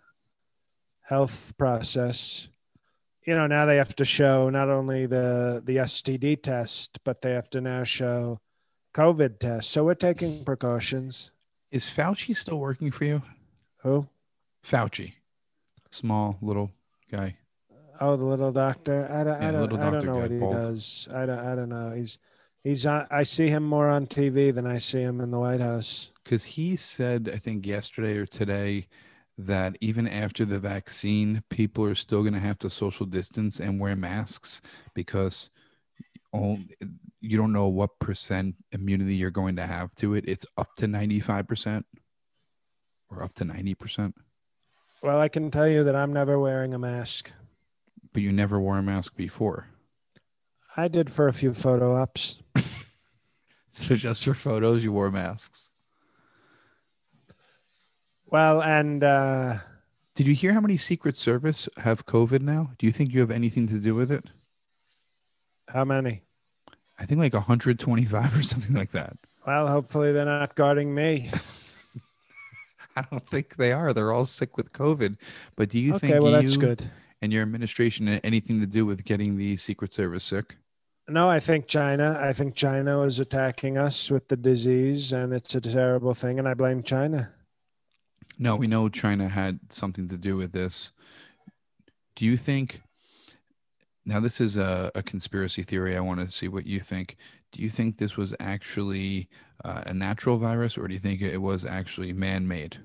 health 1.01 1.53
process. 1.57 2.49
You 3.25 3.35
know, 3.35 3.47
now 3.47 3.65
they 3.65 3.77
have 3.77 3.95
to 3.97 4.05
show 4.05 4.49
not 4.49 4.69
only 4.69 5.05
the 5.05 5.61
the 5.63 5.77
STD 5.77 6.41
test, 6.41 6.99
but 7.03 7.21
they 7.21 7.31
have 7.31 7.49
to 7.51 7.61
now 7.61 7.83
show 7.83 8.39
COVID 8.93 9.39
test. 9.39 9.71
So 9.71 9.83
we're 9.83 9.93
taking 9.93 10.43
precautions. 10.43 11.31
Is 11.71 11.85
Fauci 11.85 12.35
still 12.35 12.59
working 12.59 12.91
for 12.91 13.05
you? 13.05 13.21
Who? 13.77 14.07
Fauci, 14.65 15.13
small 15.89 16.37
little 16.41 16.71
guy. 17.11 17.37
Oh, 17.99 18.15
the 18.15 18.25
little 18.25 18.51
doctor. 18.51 19.07
I 19.11 19.23
don't. 19.23 19.41
Yeah, 19.41 19.49
I 19.49 19.51
don't. 19.51 19.79
I 19.79 19.89
don't 19.91 20.05
know 20.05 20.17
what 20.17 20.31
he 20.31 20.37
bald. 20.37 20.55
does. 20.55 21.07
I 21.13 21.25
don't. 21.25 21.39
I 21.39 21.55
don't 21.55 21.69
know. 21.69 21.91
He's 21.91 22.19
he's 22.63 22.85
on. 22.85 23.07
I 23.11 23.23
see 23.23 23.47
him 23.47 23.63
more 23.63 23.89
on 23.89 24.07
TV 24.07 24.53
than 24.53 24.65
I 24.65 24.77
see 24.77 25.01
him 25.01 25.21
in 25.21 25.31
the 25.31 25.39
White 25.39 25.61
House. 25.61 26.11
Because 26.23 26.43
he 26.43 26.75
said, 26.75 27.29
I 27.33 27.37
think 27.37 27.65
yesterday 27.65 28.17
or 28.17 28.25
today, 28.25 28.87
that 29.37 29.77
even 29.81 30.07
after 30.07 30.45
the 30.45 30.59
vaccine, 30.59 31.43
people 31.49 31.85
are 31.85 31.95
still 31.95 32.21
going 32.21 32.33
to 32.33 32.39
have 32.39 32.59
to 32.59 32.69
social 32.69 33.05
distance 33.05 33.59
and 33.59 33.79
wear 33.79 33.95
masks 33.95 34.61
because 34.93 35.49
all, 36.31 36.59
you 37.21 37.37
don't 37.37 37.53
know 37.53 37.67
what 37.67 37.97
percent 37.99 38.55
immunity 38.71 39.15
you're 39.15 39.31
going 39.31 39.55
to 39.55 39.65
have 39.65 39.93
to 39.95 40.15
it. 40.15 40.25
It's 40.27 40.45
up 40.57 40.75
to 40.77 40.85
95% 40.85 41.83
or 43.09 43.23
up 43.23 43.33
to 43.35 43.45
90%, 43.45 44.13
Well, 45.01 45.19
I 45.19 45.27
can 45.27 45.51
tell 45.51 45.67
you 45.67 45.83
that 45.83 45.95
I'm 45.95 46.13
never 46.13 46.39
wearing 46.39 46.73
a 46.73 46.79
mask. 46.79 47.31
But 48.13 48.21
you 48.21 48.31
never 48.31 48.59
wore 48.59 48.77
a 48.77 48.83
mask 48.83 49.15
before. 49.15 49.67
I 50.77 50.87
did 50.87 51.11
for 51.11 51.27
a 51.27 51.33
few 51.33 51.53
photo 51.53 51.95
ops. 51.95 52.41
So 53.75 53.95
just 53.95 54.23
for 54.23 54.35
photos, 54.35 54.83
you 54.83 54.91
wore 54.91 55.09
masks. 55.09 55.71
Well, 58.27 58.61
and 58.61 59.03
uh, 59.03 59.57
Did 60.13 60.27
you 60.27 60.35
hear 60.35 60.53
how 60.53 60.61
many 60.61 60.77
Secret 60.77 61.17
Service 61.17 61.67
have 61.77 62.05
COVID 62.05 62.41
now? 62.41 62.73
Do 62.77 62.85
you 62.85 62.91
think 62.91 63.11
you 63.11 63.19
have 63.21 63.31
anything 63.31 63.67
to 63.69 63.79
do 63.79 63.95
with 63.95 64.11
it? 64.11 64.29
how 65.67 65.83
many? 65.83 66.21
I 66.99 67.05
think 67.05 67.19
like 67.19 67.33
125 67.33 68.37
or 68.39 68.43
something 68.43 68.75
like 68.75 68.91
that. 68.91 69.17
Well, 69.47 69.67
hopefully 69.67 70.13
they're 70.13 70.25
not 70.25 70.53
guarding 70.53 70.93
me. 70.93 71.31
I 72.95 73.03
don't 73.09 73.27
think 73.27 73.55
they 73.55 73.71
are. 73.71 73.91
They're 73.91 74.11
all 74.11 74.25
sick 74.27 74.55
with 74.55 74.71
COVID. 74.71 75.17
But 75.55 75.69
do 75.69 75.79
you 75.79 75.95
okay, 75.95 76.09
think 76.09 76.21
well 76.21 76.33
you 76.33 76.41
that's 76.41 76.57
good. 76.57 76.91
And 77.23 77.31
your 77.31 77.41
administration 77.41 78.05
had 78.07 78.19
anything 78.25 78.59
to 78.59 78.67
do 78.67 78.85
with 78.85 79.05
getting 79.05 79.37
the 79.37 79.55
Secret 79.55 79.93
Service 79.93 80.25
sick? 80.25 80.57
No, 81.07 81.29
I 81.29 81.39
think 81.39 81.67
China. 81.67 82.19
I 82.21 82.33
think 82.33 82.53
China 82.53 83.01
is 83.03 83.19
attacking 83.19 83.77
us 83.77 84.11
with 84.11 84.27
the 84.27 84.35
disease, 84.35 85.13
and 85.13 85.33
it's 85.33 85.55
a 85.55 85.61
terrible 85.61 86.13
thing, 86.13 86.37
and 86.37 86.49
I 86.49 86.53
blame 86.53 86.83
China. 86.83 87.31
No, 88.37 88.57
we 88.57 88.67
know 88.67 88.89
China 88.89 89.29
had 89.29 89.57
something 89.69 90.09
to 90.09 90.17
do 90.17 90.35
with 90.35 90.51
this. 90.51 90.91
Do 92.15 92.25
you 92.25 92.35
think? 92.35 92.81
Now, 94.05 94.19
this 94.19 94.41
is 94.41 94.57
a, 94.57 94.91
a 94.93 95.01
conspiracy 95.01 95.63
theory. 95.63 95.95
I 95.95 96.01
want 96.01 96.19
to 96.19 96.29
see 96.29 96.49
what 96.49 96.65
you 96.65 96.81
think. 96.81 97.15
Do 97.53 97.61
you 97.61 97.69
think 97.69 97.97
this 97.97 98.17
was 98.17 98.33
actually 98.41 99.29
uh, 99.63 99.83
a 99.85 99.93
natural 99.93 100.37
virus, 100.37 100.77
or 100.77 100.89
do 100.89 100.93
you 100.93 100.99
think 100.99 101.21
it 101.21 101.37
was 101.41 101.63
actually 101.63 102.11
man-made? 102.11 102.79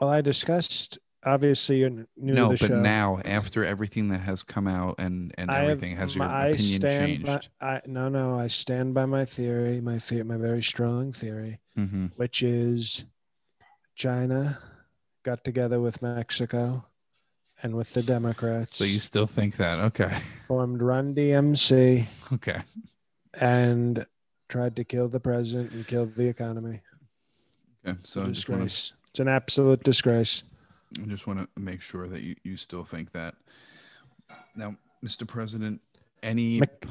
Well, 0.00 0.10
I 0.10 0.20
discussed. 0.20 0.98
Obviously, 1.28 1.80
you're 1.80 1.90
new 1.90 2.06
no, 2.16 2.44
to 2.44 2.48
but 2.48 2.60
the 2.60 2.66
show. 2.68 2.80
now 2.80 3.20
after 3.24 3.62
everything 3.62 4.08
that 4.08 4.20
has 4.20 4.42
come 4.42 4.66
out 4.66 4.94
and 4.98 5.34
and 5.36 5.50
I 5.50 5.58
have- 5.60 5.70
everything, 5.72 5.96
has 5.96 6.16
your 6.16 6.24
I 6.24 6.46
opinion 6.48 6.80
stand 6.80 7.24
changed? 7.24 7.48
By, 7.60 7.66
I 7.74 7.80
no, 7.86 8.08
no. 8.08 8.38
I 8.38 8.46
stand 8.46 8.94
by 8.94 9.04
my 9.04 9.24
theory, 9.26 9.80
my 9.82 9.98
the, 9.98 10.24
my 10.24 10.38
very 10.38 10.62
strong 10.62 11.12
theory, 11.12 11.60
hmm 11.76 12.06
which 12.16 12.42
is 12.42 13.04
China 13.94 14.58
got 15.22 15.44
together 15.44 15.80
with 15.80 16.00
Mexico 16.00 16.86
and 17.62 17.74
with 17.74 17.92
the 17.92 18.02
Democrats, 18.02 18.78
So 18.78 18.84
you 18.84 19.00
still 19.00 19.26
think 19.26 19.56
that? 19.56 19.78
Okay, 19.80 20.16
formed 20.46 20.80
Run 20.80 21.14
DMC 21.14 22.06
okay. 22.34 22.62
and 23.40 24.06
tried 24.48 24.76
to 24.76 24.84
kill 24.84 25.08
the 25.08 25.20
president 25.20 25.72
and 25.72 25.86
kill 25.86 26.06
the 26.06 26.26
economy. 26.26 26.80
Okay, 27.86 27.98
so 28.02 28.22
I 28.22 28.26
just 28.26 28.48
want 28.48 28.60
to 28.62 28.64
disgrace. 28.64 28.92
It's 29.10 29.20
an 29.20 29.28
absolute 29.28 29.82
disgrace. 29.82 30.44
I 30.96 31.06
just 31.06 31.26
want 31.26 31.40
to 31.40 31.60
make 31.60 31.80
sure 31.80 32.08
that 32.08 32.22
you, 32.22 32.34
you 32.44 32.56
still 32.56 32.84
think 32.84 33.12
that. 33.12 33.34
Now, 34.56 34.76
Mr. 35.04 35.26
President, 35.26 35.82
any 36.22 36.60
Mc- 36.60 36.86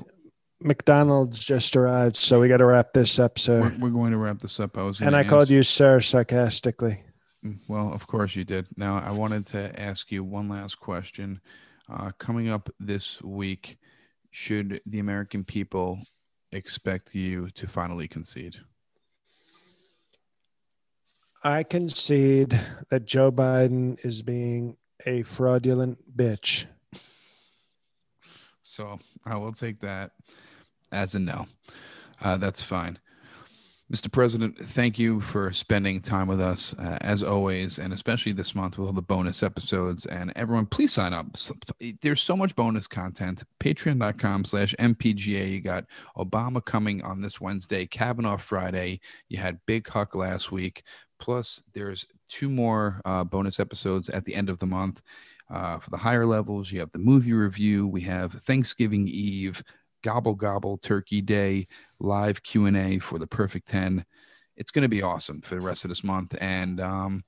McDonald's 0.61 1.39
just 1.39 1.75
arrived, 1.75 2.15
so 2.15 2.39
we 2.39 2.47
got 2.47 2.57
to 2.57 2.65
wrap 2.65 2.93
this 2.93 3.19
up, 3.19 3.33
we're, 3.37 3.41
sir. 3.41 3.75
we're 3.79 3.89
going 3.89 4.11
to 4.11 4.17
wrap 4.17 4.39
this 4.39 4.59
up. 4.59 4.77
I 4.77 4.83
was 4.83 5.01
And 5.01 5.15
I 5.15 5.23
called 5.23 5.49
you 5.49 5.63
sir 5.63 5.99
sarcastically. 5.99 6.99
Well, 7.67 7.93
of 7.93 8.07
course 8.07 8.35
you 8.35 8.43
did. 8.43 8.65
Now, 8.75 8.99
I 8.99 9.11
wanted 9.11 9.45
to 9.47 9.79
ask 9.79 10.11
you 10.11 10.23
one 10.23 10.49
last 10.49 10.79
question. 10.79 11.39
Uh, 11.89 12.11
coming 12.17 12.49
up 12.49 12.69
this 12.79 13.21
week, 13.21 13.77
should 14.31 14.81
the 14.85 14.99
American 14.99 15.43
people 15.43 15.99
expect 16.51 17.15
you 17.15 17.49
to 17.51 17.67
finally 17.67 18.07
concede? 18.07 18.57
I 21.43 21.63
concede 21.63 22.59
that 22.89 23.05
Joe 23.05 23.31
Biden 23.31 24.03
is 24.05 24.21
being 24.21 24.77
a 25.05 25.23
fraudulent 25.23 25.97
bitch. 26.17 26.65
So 28.63 28.99
I 29.25 29.37
will 29.37 29.53
take 29.53 29.79
that 29.81 30.11
as 30.91 31.15
a 31.15 31.19
no. 31.19 31.45
Uh, 32.21 32.37
that's 32.37 32.61
fine. 32.61 32.99
Mr. 33.91 34.11
President, 34.11 34.57
thank 34.59 34.99
you 34.99 35.21
for 35.21 35.53
spending 35.53 36.01
time 36.01 36.27
with 36.27 36.41
us 36.41 36.75
uh, 36.77 36.97
as 36.99 37.23
always, 37.23 37.79
and 37.79 37.93
especially 37.93 38.33
this 38.33 38.53
month 38.53 38.77
with 38.77 38.87
all 38.87 38.93
the 38.93 39.01
bonus 39.01 39.41
episodes. 39.41 40.05
And 40.05 40.33
everyone, 40.35 40.65
please 40.65 40.91
sign 40.91 41.13
up. 41.13 41.27
There's 42.01 42.21
so 42.21 42.35
much 42.35 42.53
bonus 42.53 42.85
content. 42.85 43.43
Patreon.com 43.61 44.43
slash 44.43 44.75
MPGA. 44.77 45.49
You 45.49 45.61
got 45.61 45.85
Obama 46.17 46.63
coming 46.63 47.01
on 47.01 47.21
this 47.21 47.39
Wednesday, 47.39 47.85
Kavanaugh 47.85 48.35
Friday. 48.35 48.99
You 49.29 49.37
had 49.37 49.59
Big 49.65 49.87
Huck 49.87 50.15
last 50.15 50.51
week. 50.51 50.83
Plus, 51.19 51.63
there's 51.73 52.05
two 52.27 52.49
more 52.49 53.01
uh, 53.05 53.23
bonus 53.23 53.59
episodes 53.59 54.09
at 54.09 54.25
the 54.25 54.35
end 54.35 54.49
of 54.49 54.59
the 54.59 54.65
month. 54.65 55.01
Uh, 55.49 55.79
for 55.79 55.89
the 55.89 55.97
higher 55.97 56.25
levels, 56.25 56.71
you 56.71 56.79
have 56.79 56.91
the 56.91 56.99
movie 56.99 57.33
review. 57.33 57.87
We 57.87 58.01
have 58.01 58.33
Thanksgiving 58.33 59.07
Eve, 59.07 59.63
Gobble 60.03 60.35
Gobble 60.35 60.77
Turkey 60.77 61.21
Day 61.21 61.67
live 61.99 62.43
Q 62.43 62.65
and 62.65 62.77
A 62.77 62.99
for 62.99 63.17
the 63.17 63.27
Perfect 63.27 63.67
Ten. 63.67 64.05
It's 64.57 64.71
going 64.71 64.83
to 64.83 64.89
be 64.89 65.01
awesome 65.01 65.41
for 65.41 65.55
the 65.55 65.61
rest 65.61 65.85
of 65.85 65.89
this 65.89 66.03
month, 66.03 66.35
and 66.41 66.81
um, 66.81 67.23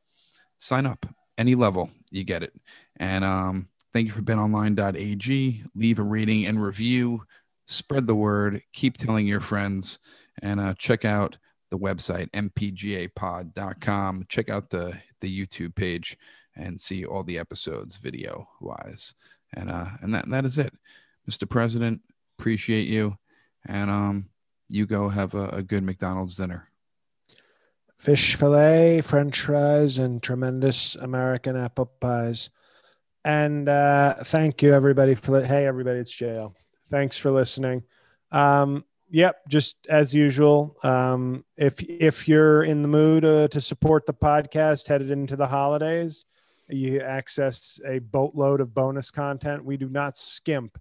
sign 0.57 0.85
up 0.85 1.05
any 1.37 1.55
level, 1.55 1.89
you 2.11 2.23
get 2.23 2.43
it. 2.43 2.53
And 2.97 3.23
um, 3.23 3.69
thank 3.93 4.07
you 4.07 4.11
for 4.11 4.21
BetOnline.ag. 4.21 5.63
Leave 5.75 5.99
a 5.99 6.03
rating 6.03 6.45
and 6.45 6.61
review. 6.61 7.23
Spread 7.65 8.07
the 8.07 8.15
word. 8.15 8.61
Keep 8.73 8.97
telling 8.97 9.27
your 9.27 9.39
friends, 9.39 9.99
and 10.41 10.59
uh, 10.59 10.73
check 10.73 11.05
out 11.05 11.37
the 11.69 11.77
website 11.77 12.29
mpgapod.com. 12.31 14.25
Check 14.27 14.49
out 14.49 14.69
the 14.69 14.97
the 15.21 15.45
YouTube 15.45 15.75
page 15.75 16.17
and 16.55 16.79
see 16.79 17.05
all 17.05 17.23
the 17.23 17.37
episodes 17.37 17.97
video 17.97 18.47
wise. 18.59 19.13
And 19.53 19.69
uh, 19.69 19.87
and 20.01 20.13
that 20.13 20.29
that 20.29 20.45
is 20.45 20.57
it, 20.57 20.73
Mr. 21.29 21.49
President 21.49 22.01
appreciate 22.37 22.87
you. 22.87 23.17
And 23.65 23.89
um, 23.89 24.29
you 24.69 24.85
go 24.85 25.09
have 25.09 25.33
a, 25.33 25.49
a 25.49 25.63
good 25.63 25.83
McDonald's 25.83 26.37
dinner. 26.37 26.69
Fish 27.97 28.35
fillet, 28.35 29.01
French 29.01 29.41
fries, 29.41 29.99
and 29.99 30.23
tremendous 30.23 30.95
American 30.95 31.57
apple 31.57 31.87
pies. 31.99 32.49
And 33.25 33.67
uh, 33.67 34.15
thank 34.23 34.61
you, 34.61 34.73
everybody, 34.73 35.15
for 35.15 35.43
hey, 35.43 35.67
everybody, 35.67 35.99
it's 35.99 36.15
JL. 36.15 36.53
Thanks 36.89 37.17
for 37.17 37.31
listening. 37.31 37.83
Um, 38.31 38.85
yep, 39.09 39.37
just 39.47 39.85
as 39.87 40.13
usual. 40.13 40.75
Um, 40.83 41.45
if 41.57 41.81
if 41.83 42.27
you're 42.27 42.63
in 42.63 42.81
the 42.81 42.87
mood 42.87 43.25
uh, 43.25 43.47
to 43.49 43.61
support 43.61 44.05
the 44.05 44.13
podcast 44.13 44.87
headed 44.87 45.11
into 45.11 45.35
the 45.35 45.47
holidays, 45.47 46.25
you 46.69 47.01
access 47.01 47.79
a 47.85 47.99
boatload 47.99 48.61
of 48.61 48.73
bonus 48.73 49.11
content. 49.11 49.65
We 49.65 49.77
do 49.77 49.89
not 49.89 50.15
skimp 50.15 50.77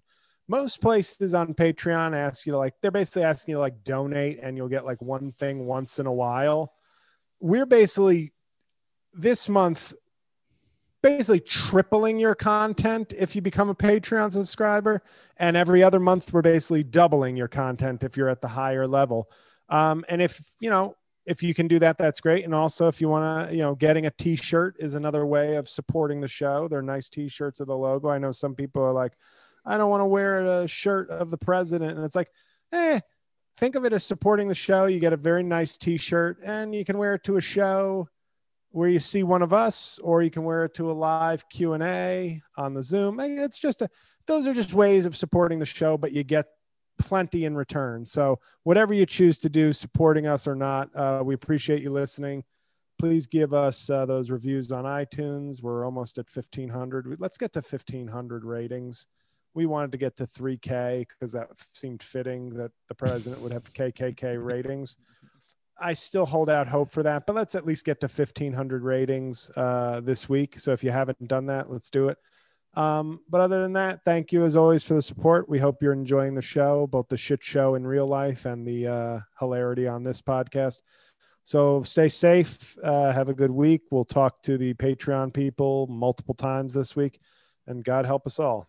most 0.49 0.81
places 0.81 1.35
on 1.35 1.53
Patreon 1.53 2.15
ask 2.15 2.47
you 2.47 2.53
to 2.53 2.57
like, 2.57 2.73
they're 2.81 2.89
basically 2.89 3.23
asking 3.23 3.51
you 3.51 3.57
to 3.57 3.61
like 3.61 3.83
donate 3.83 4.39
and 4.41 4.57
you'll 4.57 4.67
get 4.67 4.83
like 4.83 4.99
one 4.99 5.31
thing 5.33 5.67
once 5.67 5.99
in 5.99 6.07
a 6.07 6.11
while. 6.11 6.73
We're 7.39 7.67
basically 7.67 8.33
this 9.13 9.47
month 9.47 9.93
basically 11.01 11.39
tripling 11.39 12.19
your 12.19 12.35
content 12.35 13.13
if 13.17 13.35
you 13.35 13.41
become 13.41 13.69
a 13.69 13.75
Patreon 13.75 14.31
subscriber. 14.31 15.01
And 15.37 15.55
every 15.55 15.83
other 15.83 15.99
month, 15.99 16.33
we're 16.33 16.41
basically 16.41 16.83
doubling 16.83 17.37
your 17.37 17.47
content 17.47 18.03
if 18.03 18.17
you're 18.17 18.29
at 18.29 18.41
the 18.41 18.47
higher 18.47 18.85
level. 18.87 19.29
Um, 19.69 20.03
and 20.09 20.21
if, 20.21 20.41
you 20.59 20.69
know, 20.69 20.95
if 21.25 21.43
you 21.43 21.53
can 21.53 21.67
do 21.67 21.79
that, 21.79 21.97
that's 21.97 22.19
great. 22.19 22.43
And 22.43 22.55
also, 22.55 22.87
if 22.87 22.99
you 22.99 23.07
want 23.07 23.49
to, 23.49 23.55
you 23.55 23.61
know, 23.61 23.75
getting 23.75 24.07
a 24.07 24.11
t 24.11 24.35
shirt 24.35 24.75
is 24.79 24.95
another 24.95 25.25
way 25.25 25.55
of 25.55 25.69
supporting 25.69 26.21
the 26.21 26.27
show. 26.27 26.67
They're 26.67 26.81
nice 26.81 27.09
t 27.09 27.27
shirts 27.27 27.59
of 27.59 27.67
the 27.67 27.77
logo. 27.77 28.09
I 28.09 28.17
know 28.17 28.31
some 28.31 28.55
people 28.55 28.81
are 28.81 28.93
like, 28.93 29.13
I 29.65 29.77
don't 29.77 29.89
want 29.89 30.01
to 30.01 30.05
wear 30.05 30.43
a 30.43 30.67
shirt 30.67 31.09
of 31.09 31.29
the 31.29 31.37
president. 31.37 31.97
And 31.97 32.05
it's 32.05 32.15
like, 32.15 32.31
eh, 32.71 32.99
think 33.57 33.75
of 33.75 33.85
it 33.85 33.93
as 33.93 34.03
supporting 34.03 34.47
the 34.47 34.55
show. 34.55 34.85
You 34.85 34.99
get 34.99 35.13
a 35.13 35.17
very 35.17 35.43
nice 35.43 35.77
t-shirt 35.77 36.39
and 36.43 36.73
you 36.73 36.83
can 36.83 36.97
wear 36.97 37.15
it 37.15 37.23
to 37.25 37.37
a 37.37 37.41
show 37.41 38.09
where 38.71 38.89
you 38.89 38.99
see 38.99 39.23
one 39.23 39.41
of 39.41 39.53
us, 39.53 39.99
or 40.03 40.21
you 40.21 40.29
can 40.29 40.43
wear 40.43 40.65
it 40.65 40.73
to 40.75 40.91
a 40.91 40.93
live 40.93 41.47
Q 41.49 41.73
and 41.73 41.83
A 41.83 42.41
on 42.57 42.73
the 42.73 42.83
Zoom. 42.83 43.19
It's 43.19 43.59
just 43.59 43.81
a, 43.81 43.89
those 44.27 44.47
are 44.47 44.53
just 44.53 44.73
ways 44.73 45.05
of 45.05 45.15
supporting 45.15 45.59
the 45.59 45.65
show, 45.65 45.97
but 45.97 46.11
you 46.11 46.23
get 46.23 46.47
plenty 46.97 47.45
in 47.45 47.55
return. 47.55 48.05
So 48.05 48.39
whatever 48.63 48.93
you 48.93 49.05
choose 49.05 49.39
to 49.39 49.49
do, 49.49 49.73
supporting 49.73 50.27
us 50.27 50.47
or 50.47 50.55
not, 50.55 50.95
uh, 50.95 51.21
we 51.23 51.33
appreciate 51.33 51.81
you 51.81 51.91
listening. 51.91 52.43
Please 52.99 53.27
give 53.27 53.53
us 53.53 53.89
uh, 53.89 54.05
those 54.05 54.29
reviews 54.29 54.71
on 54.71 54.83
iTunes. 54.83 55.63
We're 55.63 55.85
almost 55.85 56.17
at 56.17 56.25
1500. 56.31 57.15
Let's 57.19 57.37
get 57.37 57.53
to 57.53 57.59
1500 57.59 58.43
ratings 58.43 59.07
we 59.53 59.65
wanted 59.65 59.91
to 59.91 59.97
get 59.97 60.15
to 60.17 60.25
3K 60.25 61.07
because 61.07 61.31
that 61.31 61.49
seemed 61.73 62.03
fitting 62.03 62.49
that 62.51 62.71
the 62.87 62.95
president 62.95 63.41
would 63.41 63.51
have 63.51 63.73
KKK 63.73 64.43
ratings. 64.43 64.97
I 65.81 65.93
still 65.93 66.25
hold 66.25 66.49
out 66.49 66.67
hope 66.67 66.91
for 66.91 67.03
that, 67.03 67.25
but 67.25 67.35
let's 67.35 67.55
at 67.55 67.65
least 67.65 67.85
get 67.85 67.99
to 68.01 68.05
1500 68.05 68.83
ratings 68.83 69.49
uh, 69.55 70.01
this 70.01 70.29
week. 70.29 70.59
So 70.59 70.71
if 70.71 70.83
you 70.83 70.91
haven't 70.91 71.27
done 71.27 71.47
that, 71.47 71.71
let's 71.71 71.89
do 71.89 72.09
it. 72.09 72.17
Um, 72.75 73.21
but 73.29 73.41
other 73.41 73.61
than 73.61 73.73
that, 73.73 74.01
thank 74.05 74.31
you 74.31 74.43
as 74.45 74.55
always 74.55 74.83
for 74.83 74.93
the 74.93 75.01
support. 75.01 75.49
We 75.49 75.59
hope 75.59 75.81
you're 75.81 75.93
enjoying 75.93 76.35
the 76.35 76.41
show, 76.41 76.87
both 76.87 77.07
the 77.09 77.17
shit 77.17 77.43
show 77.43 77.75
in 77.75 77.85
real 77.85 78.07
life 78.07 78.45
and 78.45 78.65
the 78.65 78.87
uh, 78.87 79.19
hilarity 79.39 79.87
on 79.87 80.03
this 80.03 80.21
podcast. 80.21 80.81
So 81.43 81.81
stay 81.81 82.09
safe. 82.09 82.77
Uh, 82.83 83.11
have 83.11 83.29
a 83.29 83.33
good 83.33 83.51
week. 83.51 83.81
We'll 83.89 84.05
talk 84.05 84.41
to 84.43 84.57
the 84.57 84.75
Patreon 84.75 85.33
people 85.33 85.87
multiple 85.87 86.35
times 86.35 86.73
this 86.73 86.95
week, 86.95 87.19
and 87.65 87.83
God 87.83 88.05
help 88.05 88.27
us 88.27 88.39
all. 88.39 88.68